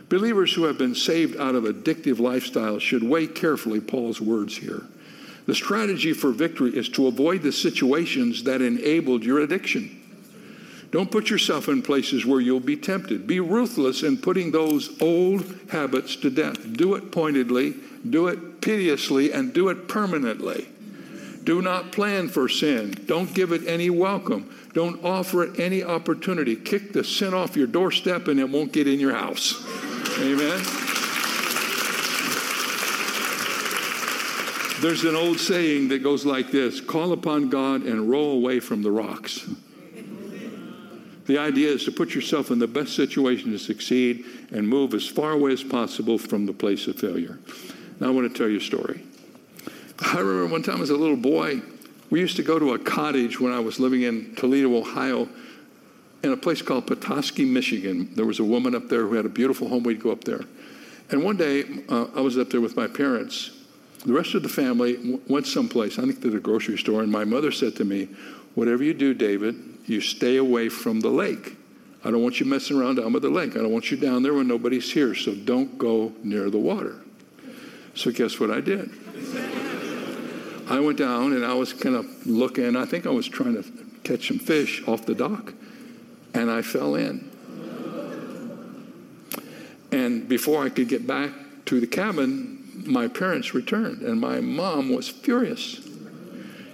Believers 0.09 0.53
who 0.53 0.65
have 0.65 0.79
been 0.79 0.97
saved 0.97 1.39
out 1.39 1.55
of 1.55 1.65
addictive 1.65 2.17
lifestyles 2.17 2.81
should 2.81 3.03
weigh 3.03 3.29
carefully 3.29 3.81
Paul's 3.81 4.21
words 4.21 4.57
here. 4.57 4.83
The 5.47 5.55
strategy 5.55 6.13
for 6.13 6.33
victory 6.33 6.77
is 6.77 6.89
to 6.91 7.07
avoid 7.07 7.43
the 7.43 7.53
situations 7.53 8.43
that 8.45 8.61
enabled 8.61 9.25
your 9.25 9.41
addiction. 9.41 9.97
Don't 10.91 11.11
put 11.11 11.31
yourself 11.31 11.69
in 11.69 11.83
places 11.83 12.27
where 12.27 12.41
you'll 12.41 12.59
be 12.59 12.77
tempted. 12.77 13.29
Be 13.29 13.39
ruthless 13.39 14.03
in 14.03 14.17
putting 14.17 14.51
those 14.51 15.01
old 15.01 15.45
habits 15.71 16.17
to 16.17 16.31
death. 16.31 16.73
Do 16.73 16.97
it 16.97 17.13
pointedly, 17.13 17.77
do 18.09 18.27
it 18.27 18.61
piteously, 18.61 19.33
and 19.33 19.53
do 19.53 19.69
it 19.69 19.87
permanently. 19.87 20.67
Do 21.45 21.63
not 21.63 21.93
plan 21.93 22.29
for 22.29 22.49
sin. 22.49 22.95
Don't 23.07 23.33
give 23.35 23.53
it 23.53 23.67
any 23.67 23.91
welcome. 23.91 24.55
Don't 24.73 25.03
offer 25.05 25.45
it 25.45 25.59
any 25.59 25.83
opportunity. 25.83 26.55
Kick 26.55 26.93
the 26.93 27.03
sin 27.03 27.35
off 27.35 27.57
your 27.57 27.67
doorstep 27.67 28.29
and 28.29 28.39
it 28.39 28.49
won't 28.49 28.73
get 28.73 28.87
in 28.87 29.01
your 29.01 29.15
house. 29.15 29.65
Amen. 30.19 30.63
There's 34.81 35.05
an 35.05 35.15
old 35.15 35.39
saying 35.39 35.89
that 35.89 36.03
goes 36.03 36.25
like 36.25 36.51
this 36.51 36.81
call 36.81 37.13
upon 37.13 37.51
God 37.51 37.83
and 37.83 38.09
roll 38.09 38.33
away 38.33 38.61
from 38.61 38.83
the 38.83 38.91
rocks. 38.91 39.47
The 41.27 41.39
idea 41.39 41.69
is 41.69 41.85
to 41.85 41.93
put 41.93 42.15
yourself 42.15 42.51
in 42.51 42.59
the 42.59 42.67
best 42.67 42.97
situation 42.97 43.53
to 43.53 43.59
succeed 43.59 44.25
and 44.51 44.67
move 44.67 44.95
as 44.95 45.07
far 45.07 45.33
away 45.33 45.53
as 45.53 45.63
possible 45.63 46.19
from 46.19 46.47
the 46.47 46.53
place 46.53 46.87
of 46.87 46.97
failure. 46.97 47.39
Now, 48.01 48.09
I 48.09 48.11
want 48.11 48.33
to 48.33 48.37
tell 48.37 48.49
you 48.49 48.57
a 48.57 48.63
story. 48.63 49.03
I 50.03 50.19
remember 50.19 50.47
one 50.47 50.63
time 50.63 50.81
as 50.81 50.91
a 50.91 50.97
little 50.97 51.17
boy, 51.17 51.61
we 52.09 52.21
used 52.21 52.37
to 52.37 52.43
go 52.43 52.59
to 52.59 52.73
a 52.73 52.79
cottage 52.79 53.39
when 53.39 53.53
I 53.53 53.61
was 53.61 53.79
living 53.79 54.03
in 54.03 54.35
Toledo, 54.35 54.75
Ohio, 54.77 55.29
in 56.23 56.33
a 56.33 56.37
place 56.37 56.63
called 56.63 56.87
Petoskey, 56.87 57.45
Michigan. 57.45 58.11
There 58.15 58.27
was 58.27 58.41
a 58.41 58.45
woman 58.45 58.75
up 58.75 58.89
there 58.89 59.07
who 59.07 59.15
had 59.15 59.27
a 59.27 59.31
beautiful 59.31 59.69
home. 59.69 59.83
We'd 59.83 60.03
go 60.03 60.11
up 60.11 60.25
there. 60.25 60.41
And 61.11 61.23
one 61.23 61.37
day, 61.37 61.65
uh, 61.89 62.07
I 62.15 62.21
was 62.21 62.39
up 62.39 62.51
there 62.51 62.61
with 62.61 62.77
my 62.77 62.87
parents. 62.87 63.51
The 64.05 64.13
rest 64.13 64.35
of 64.35 64.43
the 64.43 64.49
family 64.49 64.97
w- 64.97 65.21
went 65.29 65.47
someplace, 65.47 65.99
I 65.99 66.03
think 66.03 66.23
to 66.23 66.31
the 66.31 66.41
grocery 66.41 66.79
store, 66.79 67.03
and 67.03 67.13
my 67.13 67.25
mother 67.25 67.53
said 67.53 67.77
to 67.77 67.85
me, 67.85 68.09
Whatever 68.55 68.83
you 68.83 68.95
do, 68.95 69.15
David, 69.15 69.57
you 69.87 70.01
stay 70.01 70.37
away 70.37 70.69
from 70.69 71.01
the 71.01 71.11
lake. 71.11 71.57
I 72.03 72.11
don't 72.11 72.23
want 72.23 72.41
you 72.41 72.47
messing 72.47 72.81
around 72.81 72.97
down 72.97 73.13
by 73.13 73.19
the 73.19 73.29
lake. 73.29 73.53
I 73.53 73.61
don't 73.61 73.73
want 73.73 73.91
you 73.91 73.97
down 73.97 74.23
there 74.23 74.35
when 74.35 74.49
nobody's 74.49 74.91
here, 74.91 75.15
so 75.15 75.35
don't 75.35 75.79
go 75.79 76.13
near 76.23 76.49
the 76.51 76.59
water. 76.59 76.97
So, 77.95 78.11
guess 78.11 78.41
what 78.41 78.51
I 78.51 78.61
did? 78.61 78.91
I 80.71 80.79
went 80.79 80.99
down 80.99 81.33
and 81.33 81.45
I 81.45 81.55
was 81.55 81.73
kind 81.73 81.97
of 81.97 82.27
looking. 82.27 82.77
I 82.77 82.85
think 82.85 83.05
I 83.05 83.11
was 83.11 83.27
trying 83.27 83.61
to 83.61 83.65
catch 84.05 84.29
some 84.29 84.39
fish 84.39 84.87
off 84.87 85.05
the 85.05 85.17
dock, 85.17 85.53
and 86.33 86.49
I 86.51 86.63
fell 86.63 86.95
in. 86.95 87.29
And 89.91 90.29
before 90.29 90.65
I 90.65 90.69
could 90.69 90.89
get 90.89 91.07
back 91.07 91.33
to 91.67 91.81
the 91.81 91.89
cabin, 91.89 92.85
my 92.87 93.09
parents 93.09 93.53
returned, 93.53 94.03
and 94.03 94.21
my 94.21 94.41
mom 94.41 94.95
was 94.95 95.09
furious. 95.09 95.81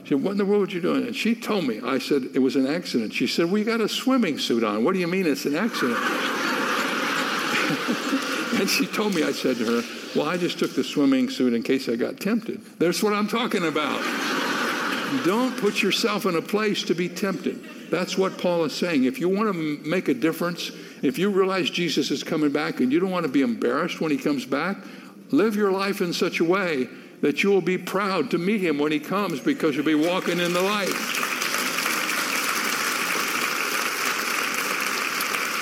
She 0.05 0.11
said, 0.11 0.23
What 0.23 0.33
in 0.33 0.39
the 0.39 0.45
world 0.45 0.71
are 0.71 0.75
you 0.75 0.83
doing? 0.83 1.07
And 1.07 1.17
she 1.17 1.35
told 1.35 1.67
me, 1.67 1.81
I 1.83 1.99
said, 1.99 2.29
It 2.35 2.41
was 2.41 2.55
an 2.55 2.67
accident. 2.67 3.15
She 3.15 3.27
said, 3.27 3.51
We 3.51 3.65
got 3.65 3.81
a 3.81 3.89
swimming 3.89 4.39
suit 4.39 4.63
on. 4.63 4.85
What 4.85 4.93
do 4.93 5.01
you 5.01 5.09
mean 5.09 5.27
it's 5.27 5.47
an 5.47 5.57
accident? 5.57 5.99
and 8.59 8.71
she 8.71 8.87
told 8.87 9.15
me, 9.15 9.23
I 9.23 9.33
said 9.33 9.57
to 9.57 9.67
her, 9.67 9.83
well, 10.15 10.29
I 10.29 10.39
just 10.39 10.59
took 10.59 10.75
the 10.75 10.83
swimming 10.83 11.29
suit 11.29 11.53
in 11.53 11.63
case 11.63 11.89
I 11.89 11.97
got 11.97 12.19
tempted. 12.19 12.63
That's 12.79 13.03
what 13.03 13.13
I'm 13.13 13.29
talking 13.29 13.67
about. 13.67 14.03
Don't 15.25 15.57
put 15.59 15.83
yourself 15.83 16.25
in 16.25 16.35
a 16.35 16.43
place 16.43 16.83
to 16.85 16.95
be 16.95 17.09
tempted. 17.09 17.91
That's 17.91 18.17
what 18.17 18.39
Paul 18.39 18.65
is 18.65 18.73
saying. 18.73 19.05
If 19.05 19.21
you 19.21 19.29
want 19.29 19.53
to 19.53 19.89
make 19.89 20.09
a 20.09 20.15
difference, 20.15 20.73
if 21.03 21.19
you 21.19 21.31
realize 21.31 21.71
Jesus 21.71 22.11
is 22.11 22.25
coming 22.25 22.51
back 22.51 22.81
and 22.81 22.91
you 22.91 22.99
don't 22.99 23.11
want 23.11 23.27
to 23.27 23.31
be 23.31 23.43
embarrassed 23.43 24.01
when 24.01 24.11
he 24.11 24.17
comes 24.17 24.45
back, 24.47 24.79
live 25.31 25.55
your 25.55 25.71
life 25.71 26.01
in 26.01 26.13
such 26.13 26.41
a 26.41 26.45
way 26.45 26.89
that 27.21 27.43
you 27.43 27.51
will 27.51 27.61
be 27.61 27.79
proud 27.79 28.31
to 28.31 28.39
meet 28.39 28.61
him 28.61 28.79
when 28.79 28.91
he 28.91 29.01
comes 29.01 29.39
because 29.39 29.77
you'll 29.77 29.85
be 29.85 29.95
walking 29.95 30.39
in 30.39 30.53
the 30.53 30.63
light. 30.63 30.95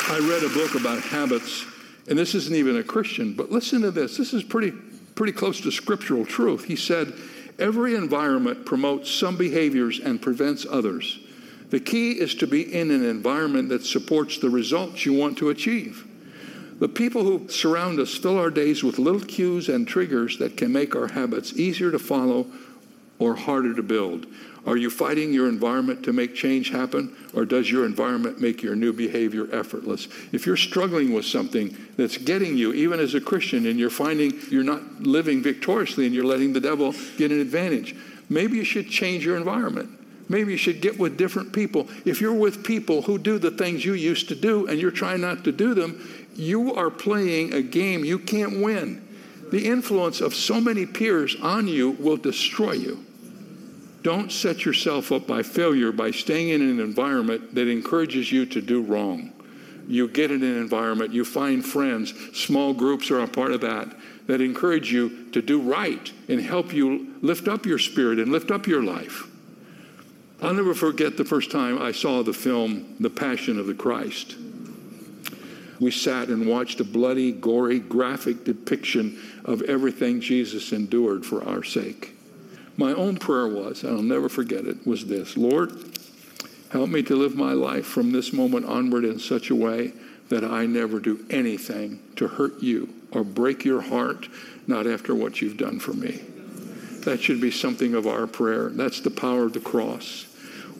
I 0.06 0.18
read 0.20 0.44
a 0.44 0.48
book 0.54 0.74
about 0.74 1.00
habits 1.02 1.66
and 2.08 2.18
this 2.18 2.34
isn't 2.34 2.54
even 2.54 2.76
a 2.76 2.84
Christian, 2.84 3.34
but 3.34 3.50
listen 3.50 3.82
to 3.82 3.90
this. 3.90 4.16
This 4.16 4.34
is 4.34 4.42
pretty, 4.42 4.72
pretty 5.14 5.32
close 5.32 5.60
to 5.62 5.70
scriptural 5.70 6.26
truth. 6.26 6.64
He 6.64 6.76
said, 6.76 7.14
Every 7.58 7.94
environment 7.94 8.66
promotes 8.66 9.10
some 9.10 9.36
behaviors 9.36 10.00
and 10.00 10.20
prevents 10.20 10.66
others. 10.68 11.20
The 11.70 11.80
key 11.80 12.12
is 12.12 12.34
to 12.36 12.46
be 12.46 12.62
in 12.74 12.90
an 12.90 13.04
environment 13.04 13.68
that 13.70 13.84
supports 13.84 14.38
the 14.38 14.50
results 14.50 15.06
you 15.06 15.12
want 15.12 15.38
to 15.38 15.50
achieve. 15.50 16.06
The 16.78 16.88
people 16.88 17.22
who 17.22 17.48
surround 17.48 18.00
us 18.00 18.14
fill 18.14 18.38
our 18.38 18.50
days 18.50 18.82
with 18.82 18.98
little 18.98 19.20
cues 19.20 19.68
and 19.68 19.86
triggers 19.86 20.38
that 20.38 20.56
can 20.56 20.72
make 20.72 20.96
our 20.96 21.08
habits 21.08 21.52
easier 21.54 21.92
to 21.92 21.98
follow 21.98 22.46
or 23.24 23.34
harder 23.34 23.74
to 23.74 23.82
build? 23.82 24.26
Are 24.66 24.76
you 24.76 24.88
fighting 24.88 25.32
your 25.32 25.48
environment 25.48 26.04
to 26.04 26.12
make 26.12 26.34
change 26.34 26.70
happen, 26.70 27.14
or 27.34 27.44
does 27.44 27.70
your 27.70 27.84
environment 27.84 28.40
make 28.40 28.62
your 28.62 28.74
new 28.74 28.92
behavior 28.92 29.46
effortless? 29.52 30.08
If 30.32 30.46
you're 30.46 30.56
struggling 30.56 31.12
with 31.12 31.26
something 31.26 31.76
that's 31.96 32.16
getting 32.16 32.56
you, 32.56 32.72
even 32.72 32.98
as 32.98 33.14
a 33.14 33.20
Christian, 33.20 33.66
and 33.66 33.78
you're 33.78 33.90
finding 33.90 34.32
you're 34.50 34.62
not 34.62 35.02
living 35.02 35.42
victoriously 35.42 36.06
and 36.06 36.14
you're 36.14 36.24
letting 36.24 36.54
the 36.54 36.60
devil 36.60 36.94
get 37.18 37.30
an 37.30 37.40
advantage, 37.40 37.94
maybe 38.30 38.56
you 38.56 38.64
should 38.64 38.88
change 38.88 39.24
your 39.24 39.36
environment. 39.36 39.90
Maybe 40.30 40.52
you 40.52 40.58
should 40.58 40.80
get 40.80 40.98
with 40.98 41.18
different 41.18 41.52
people. 41.52 41.86
If 42.06 42.22
you're 42.22 42.32
with 42.32 42.64
people 42.64 43.02
who 43.02 43.18
do 43.18 43.38
the 43.38 43.50
things 43.50 43.84
you 43.84 43.92
used 43.92 44.28
to 44.28 44.34
do 44.34 44.66
and 44.66 44.80
you're 44.80 44.90
trying 44.90 45.20
not 45.20 45.44
to 45.44 45.52
do 45.52 45.74
them, 45.74 46.00
you 46.34 46.74
are 46.74 46.90
playing 46.90 47.52
a 47.52 47.60
game 47.60 48.04
you 48.04 48.18
can't 48.18 48.62
win. 48.62 49.06
The 49.50 49.66
influence 49.66 50.22
of 50.22 50.34
so 50.34 50.58
many 50.58 50.86
peers 50.86 51.36
on 51.42 51.68
you 51.68 51.90
will 51.90 52.16
destroy 52.16 52.72
you. 52.72 53.04
Don't 54.04 54.30
set 54.30 54.66
yourself 54.66 55.10
up 55.12 55.26
by 55.26 55.42
failure 55.42 55.90
by 55.90 56.10
staying 56.10 56.50
in 56.50 56.60
an 56.60 56.78
environment 56.78 57.54
that 57.54 57.68
encourages 57.68 58.30
you 58.30 58.44
to 58.44 58.60
do 58.60 58.82
wrong. 58.82 59.32
You 59.88 60.08
get 60.08 60.30
in 60.30 60.42
an 60.42 60.58
environment, 60.58 61.14
you 61.14 61.24
find 61.24 61.64
friends, 61.64 62.12
small 62.34 62.74
groups 62.74 63.10
are 63.10 63.20
a 63.20 63.26
part 63.26 63.52
of 63.52 63.62
that, 63.62 63.96
that 64.26 64.42
encourage 64.42 64.92
you 64.92 65.30
to 65.30 65.40
do 65.40 65.58
right 65.58 66.12
and 66.28 66.38
help 66.38 66.74
you 66.74 67.14
lift 67.22 67.48
up 67.48 67.64
your 67.64 67.78
spirit 67.78 68.18
and 68.18 68.30
lift 68.30 68.50
up 68.50 68.66
your 68.66 68.82
life. 68.82 69.24
I'll 70.42 70.52
never 70.52 70.74
forget 70.74 71.16
the 71.16 71.24
first 71.24 71.50
time 71.50 71.80
I 71.80 71.92
saw 71.92 72.22
the 72.22 72.34
film 72.34 72.96
The 73.00 73.08
Passion 73.08 73.58
of 73.58 73.66
the 73.66 73.74
Christ. 73.74 74.36
We 75.80 75.90
sat 75.90 76.28
and 76.28 76.46
watched 76.46 76.78
a 76.80 76.84
bloody, 76.84 77.32
gory, 77.32 77.78
graphic 77.78 78.44
depiction 78.44 79.18
of 79.46 79.62
everything 79.62 80.20
Jesus 80.20 80.72
endured 80.72 81.24
for 81.24 81.42
our 81.42 81.62
sake. 81.62 82.14
My 82.76 82.92
own 82.92 83.16
prayer 83.16 83.46
was, 83.46 83.84
and 83.84 83.96
I'll 83.96 84.02
never 84.02 84.28
forget 84.28 84.66
it, 84.66 84.86
was 84.86 85.06
this 85.06 85.36
Lord, 85.36 85.72
help 86.70 86.90
me 86.90 87.02
to 87.04 87.16
live 87.16 87.36
my 87.36 87.52
life 87.52 87.86
from 87.86 88.12
this 88.12 88.32
moment 88.32 88.66
onward 88.66 89.04
in 89.04 89.18
such 89.18 89.50
a 89.50 89.54
way 89.54 89.92
that 90.28 90.44
I 90.44 90.66
never 90.66 90.98
do 90.98 91.24
anything 91.30 92.00
to 92.16 92.26
hurt 92.26 92.62
you 92.62 92.88
or 93.12 93.22
break 93.22 93.64
your 93.64 93.82
heart, 93.82 94.28
not 94.66 94.86
after 94.86 95.14
what 95.14 95.40
you've 95.40 95.56
done 95.56 95.78
for 95.78 95.92
me. 95.92 96.22
That 97.04 97.20
should 97.20 97.40
be 97.40 97.50
something 97.50 97.94
of 97.94 98.06
our 98.06 98.26
prayer. 98.26 98.70
That's 98.70 99.00
the 99.00 99.10
power 99.10 99.44
of 99.44 99.52
the 99.52 99.60
cross 99.60 100.26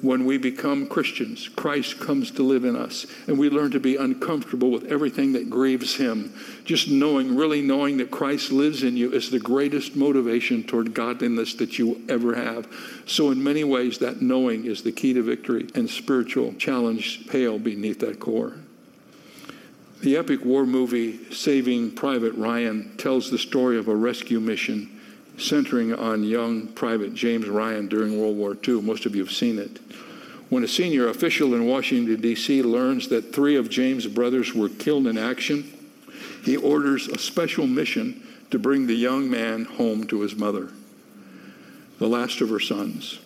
when 0.02 0.24
we 0.24 0.38
become 0.38 0.86
Christians, 0.86 1.48
Christ 1.48 1.98
comes 1.98 2.30
to 2.32 2.42
live 2.42 2.64
in 2.64 2.76
us, 2.76 3.06
and 3.26 3.38
we 3.38 3.50
learn 3.50 3.70
to 3.72 3.80
be 3.80 3.96
uncomfortable 3.96 4.70
with 4.70 4.84
everything 4.84 5.32
that 5.32 5.50
grieves 5.50 5.96
Him. 5.96 6.32
Just 6.64 6.88
knowing, 6.88 7.36
really 7.36 7.62
knowing 7.62 7.96
that 7.98 8.10
Christ 8.10 8.52
lives 8.52 8.82
in 8.82 8.96
you 8.96 9.12
is 9.12 9.30
the 9.30 9.38
greatest 9.38 9.96
motivation 9.96 10.62
toward 10.62 10.94
godliness 10.94 11.54
that 11.54 11.78
you 11.78 12.02
ever 12.08 12.34
have. 12.34 12.66
So, 13.06 13.30
in 13.30 13.42
many 13.42 13.64
ways, 13.64 13.98
that 13.98 14.22
knowing 14.22 14.66
is 14.66 14.82
the 14.82 14.92
key 14.92 15.12
to 15.14 15.22
victory, 15.22 15.68
and 15.74 15.88
spiritual 15.88 16.54
challenge 16.54 17.28
pale 17.28 17.58
beneath 17.58 18.00
that 18.00 18.20
core. 18.20 18.54
The 20.02 20.18
epic 20.18 20.44
war 20.44 20.66
movie 20.66 21.32
Saving 21.32 21.92
Private 21.92 22.34
Ryan 22.34 22.94
tells 22.98 23.30
the 23.30 23.38
story 23.38 23.78
of 23.78 23.88
a 23.88 23.96
rescue 23.96 24.38
mission 24.38 24.93
centering 25.38 25.92
on 25.92 26.24
young 26.24 26.68
Private 26.68 27.14
James 27.14 27.48
Ryan 27.48 27.88
during 27.88 28.20
World 28.20 28.36
War 28.36 28.56
II. 28.66 28.82
Most 28.82 29.06
of 29.06 29.14
you 29.14 29.24
have 29.24 29.34
seen 29.34 29.58
it. 29.58 29.80
When 30.48 30.64
a 30.64 30.68
senior 30.68 31.08
official 31.08 31.54
in 31.54 31.66
Washington, 31.66 32.20
D.C. 32.20 32.62
learns 32.62 33.08
that 33.08 33.34
three 33.34 33.56
of 33.56 33.70
James' 33.70 34.06
brothers 34.06 34.54
were 34.54 34.68
killed 34.68 35.06
in 35.06 35.18
action, 35.18 35.72
he 36.44 36.56
orders 36.56 37.08
a 37.08 37.18
special 37.18 37.66
mission 37.66 38.22
to 38.50 38.58
bring 38.58 38.86
the 38.86 38.94
young 38.94 39.30
man 39.30 39.64
home 39.64 40.06
to 40.06 40.20
his 40.20 40.36
mother, 40.36 40.68
the 41.98 42.06
last 42.06 42.40
of 42.40 42.50
her 42.50 42.60
sons. 42.60 43.18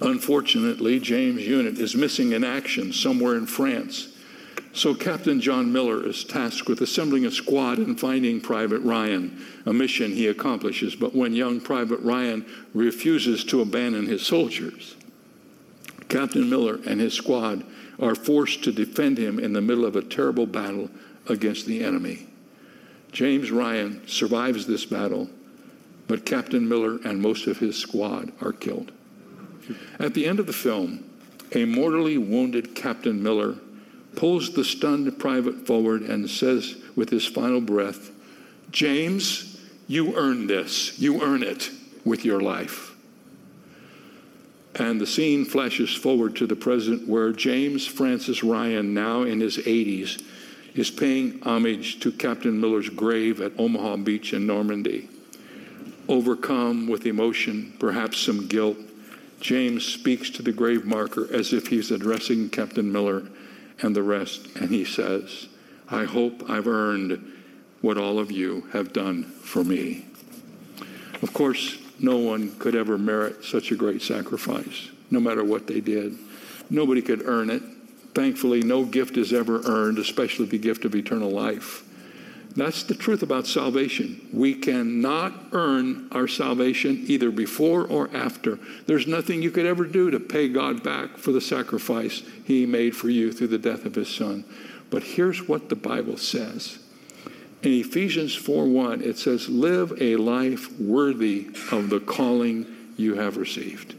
Unfortunately, 0.00 1.00
James' 1.00 1.46
unit 1.46 1.78
is 1.78 1.96
missing 1.96 2.32
in 2.32 2.44
action 2.44 2.92
somewhere 2.92 3.36
in 3.36 3.46
France 3.46 4.13
so 4.74 4.92
Captain 4.92 5.40
John 5.40 5.72
Miller 5.72 6.04
is 6.04 6.24
tasked 6.24 6.68
with 6.68 6.80
assembling 6.80 7.24
a 7.24 7.30
squad 7.30 7.78
and 7.78 7.98
finding 7.98 8.40
Private 8.40 8.80
Ryan, 8.80 9.40
a 9.64 9.72
mission 9.72 10.10
he 10.10 10.26
accomplishes. 10.26 10.96
But 10.96 11.14
when 11.14 11.32
young 11.32 11.60
Private 11.60 12.00
Ryan 12.00 12.44
refuses 12.74 13.44
to 13.44 13.60
abandon 13.60 14.06
his 14.06 14.26
soldiers, 14.26 14.96
Captain 16.08 16.50
Miller 16.50 16.80
and 16.86 17.00
his 17.00 17.14
squad 17.14 17.64
are 18.00 18.16
forced 18.16 18.64
to 18.64 18.72
defend 18.72 19.16
him 19.16 19.38
in 19.38 19.52
the 19.52 19.60
middle 19.60 19.84
of 19.84 19.94
a 19.94 20.02
terrible 20.02 20.46
battle 20.46 20.90
against 21.28 21.66
the 21.66 21.84
enemy. 21.84 22.26
James 23.12 23.52
Ryan 23.52 24.02
survives 24.08 24.66
this 24.66 24.84
battle, 24.84 25.30
but 26.08 26.26
Captain 26.26 26.68
Miller 26.68 26.98
and 27.04 27.22
most 27.22 27.46
of 27.46 27.58
his 27.58 27.76
squad 27.76 28.32
are 28.40 28.52
killed. 28.52 28.90
At 30.00 30.14
the 30.14 30.26
end 30.26 30.40
of 30.40 30.46
the 30.46 30.52
film, 30.52 31.04
a 31.52 31.64
mortally 31.64 32.18
wounded 32.18 32.74
Captain 32.74 33.22
Miller 33.22 33.54
pulls 34.16 34.52
the 34.52 34.64
stunned 34.64 35.18
private 35.18 35.66
forward 35.66 36.02
and 36.02 36.28
says 36.28 36.76
with 36.96 37.10
his 37.10 37.26
final 37.26 37.60
breath, 37.60 38.10
James, 38.70 39.60
you 39.86 40.16
earn 40.16 40.46
this. 40.46 40.98
You 40.98 41.22
earn 41.22 41.42
it 41.42 41.70
with 42.04 42.24
your 42.24 42.40
life. 42.40 42.94
And 44.76 45.00
the 45.00 45.06
scene 45.06 45.44
flashes 45.44 45.94
forward 45.94 46.34
to 46.36 46.46
the 46.46 46.56
present 46.56 47.06
where 47.06 47.32
James 47.32 47.86
Francis 47.86 48.42
Ryan, 48.42 48.92
now 48.92 49.22
in 49.22 49.40
his 49.40 49.58
80s, 49.58 50.22
is 50.74 50.90
paying 50.90 51.40
homage 51.42 52.00
to 52.00 52.10
Captain 52.10 52.60
Miller's 52.60 52.88
grave 52.88 53.40
at 53.40 53.52
Omaha 53.58 53.98
Beach 53.98 54.32
in 54.32 54.46
Normandy. 54.46 55.08
Overcome 56.08 56.88
with 56.88 57.06
emotion, 57.06 57.74
perhaps 57.78 58.18
some 58.18 58.48
guilt, 58.48 58.76
James 59.40 59.84
speaks 59.84 60.30
to 60.30 60.42
the 60.42 60.52
grave 60.52 60.84
marker 60.84 61.28
as 61.32 61.52
if 61.52 61.68
he's 61.68 61.90
addressing 61.90 62.48
Captain 62.48 62.90
Miller 62.90 63.22
and 63.80 63.94
the 63.94 64.02
rest. 64.02 64.46
And 64.56 64.70
he 64.70 64.84
says, 64.84 65.48
I 65.88 66.04
hope 66.04 66.48
I've 66.48 66.66
earned 66.66 67.32
what 67.80 67.98
all 67.98 68.18
of 68.18 68.30
you 68.30 68.66
have 68.72 68.92
done 68.92 69.24
for 69.24 69.62
me. 69.62 70.06
Of 71.22 71.32
course, 71.32 71.78
no 71.98 72.16
one 72.16 72.54
could 72.58 72.74
ever 72.74 72.98
merit 72.98 73.44
such 73.44 73.70
a 73.70 73.76
great 73.76 74.02
sacrifice, 74.02 74.88
no 75.10 75.20
matter 75.20 75.44
what 75.44 75.66
they 75.66 75.80
did. 75.80 76.16
Nobody 76.70 77.02
could 77.02 77.26
earn 77.26 77.50
it. 77.50 77.62
Thankfully, 78.14 78.62
no 78.62 78.84
gift 78.84 79.16
is 79.16 79.32
ever 79.32 79.60
earned, 79.64 79.98
especially 79.98 80.46
the 80.46 80.58
gift 80.58 80.84
of 80.84 80.94
eternal 80.94 81.30
life. 81.30 81.84
That's 82.56 82.84
the 82.84 82.94
truth 82.94 83.22
about 83.22 83.48
salvation. 83.48 84.28
We 84.32 84.54
cannot 84.54 85.32
earn 85.52 86.08
our 86.12 86.28
salvation 86.28 87.04
either 87.08 87.32
before 87.32 87.84
or 87.84 88.08
after. 88.14 88.60
There's 88.86 89.08
nothing 89.08 89.42
you 89.42 89.50
could 89.50 89.66
ever 89.66 89.84
do 89.84 90.10
to 90.10 90.20
pay 90.20 90.48
God 90.48 90.82
back 90.82 91.18
for 91.18 91.32
the 91.32 91.40
sacrifice 91.40 92.22
he 92.44 92.64
made 92.64 92.94
for 92.94 93.08
you 93.08 93.32
through 93.32 93.48
the 93.48 93.58
death 93.58 93.84
of 93.84 93.96
his 93.96 94.08
son. 94.08 94.44
But 94.88 95.02
here's 95.02 95.48
what 95.48 95.68
the 95.68 95.76
Bible 95.76 96.16
says. 96.16 96.78
In 97.62 97.72
Ephesians 97.72 98.36
4:1 98.36 99.02
it 99.02 99.18
says 99.18 99.48
live 99.48 100.00
a 100.00 100.16
life 100.16 100.70
worthy 100.78 101.48
of 101.72 101.90
the 101.90 101.98
calling 101.98 102.66
you 102.96 103.14
have 103.14 103.36
received. 103.36 103.94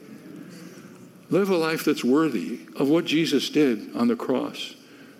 Live 1.29 1.49
a 1.49 1.57
life 1.57 1.83
that's 1.83 2.03
worthy 2.03 2.59
of 2.77 2.87
what 2.87 3.05
Jesus 3.05 3.49
did 3.49 3.93
on 3.95 4.07
the 4.07 4.15
cross. 4.15 4.75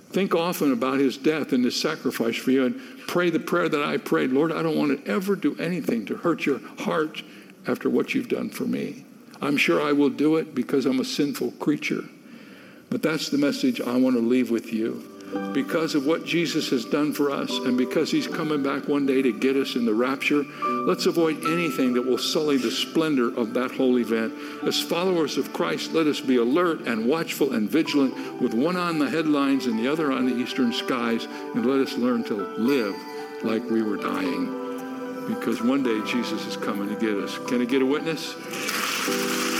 Think 0.10 0.34
often 0.34 0.72
about 0.72 1.00
his 1.00 1.18
death 1.18 1.52
and 1.52 1.66
his 1.66 1.80
sacrifice 1.80 2.38
for 2.38 2.52
you 2.52 2.66
and 2.66 2.80
pray 3.08 3.30
the 3.30 3.40
prayer 3.40 3.68
that 3.68 3.84
I 3.84 3.98
prayed 3.98 4.32
Lord, 4.32 4.52
I 4.52 4.64
don't 4.64 4.78
want 4.78 5.04
to 5.04 5.12
ever 5.12 5.36
do 5.36 5.56
anything 5.58 6.06
to 6.06 6.16
hurt 6.16 6.46
your 6.46 6.60
heart 6.80 7.22
after 7.68 7.90
what 7.90 8.14
you've 8.14 8.30
done 8.30 8.50
for 8.50 8.64
me. 8.64 9.04
I'm 9.42 9.58
sure 9.58 9.82
I 9.82 9.92
will 9.92 10.10
do 10.10 10.38
it 10.38 10.56
because 10.56 10.86
I'm 10.86 11.00
a 11.00 11.06
sinful 11.06 11.52
creature. 11.54 12.06
But 12.90 13.02
that's 13.02 13.30
the 13.30 13.38
message 13.38 13.82
I 13.82 13.98
want 13.98 14.16
to 14.16 14.22
leave 14.22 14.52
with 14.52 14.72
you 14.72 15.15
because 15.54 15.96
of 15.96 16.06
what 16.06 16.26
Jesus 16.26 16.70
has 16.70 16.86
done 16.86 17.14
for 17.14 17.32
us 17.32 17.50
and 17.50 17.78
because 17.78 18.12
he's 18.12 18.28
coming 18.28 18.62
back 18.62 18.88
one 18.88 19.06
day 19.06 19.22
to 19.22 19.32
get 19.32 19.56
us 19.56 19.76
in 19.76 19.86
the 19.86 19.94
rapture, 19.94 20.44
let's 20.86 21.06
avoid 21.06 21.38
anything 21.46 21.94
that 21.94 22.02
will 22.02 22.18
sully 22.18 22.58
the 22.58 22.72
splendor 22.72 23.28
of 23.38 23.54
that 23.54 23.72
whole 23.72 23.98
event. 23.98 24.34
As 24.64 24.82
followers 24.82 25.38
of 25.38 25.54
Christ, 25.54 25.94
let 25.94 26.08
us 26.08 26.20
be 26.20 26.38
alert 26.38 26.82
and 26.82 27.08
watchful 27.08 27.54
and 27.54 27.70
vigilant 27.70 28.42
with 28.42 28.54
one 28.54 28.76
on 28.76 29.00
the 29.00 29.10
headlines 29.10 29.66
and 29.66 29.80
the 29.80 29.88
other 29.88 30.12
on 30.12 30.26
the 30.26 30.36
eastern 30.36 30.74
skies, 30.74 31.26
and 31.56 31.66
let 31.66 31.80
us 31.80 31.98
learn 31.98 32.24
to 32.26 32.34
live 32.58 32.96
like 33.44 33.64
we 33.70 33.82
were 33.82 33.98
dying. 33.98 35.26
Because 35.28 35.62
one 35.62 35.84
day 35.84 36.02
Jesus 36.06 36.46
is 36.46 36.58
coming 36.58 36.88
to 36.90 36.96
get 36.96 37.16
us. 37.18 37.38
Can 37.48 37.62
I 37.62 37.66
get 37.66 37.82
a 37.82 37.86
witness? 37.86 39.55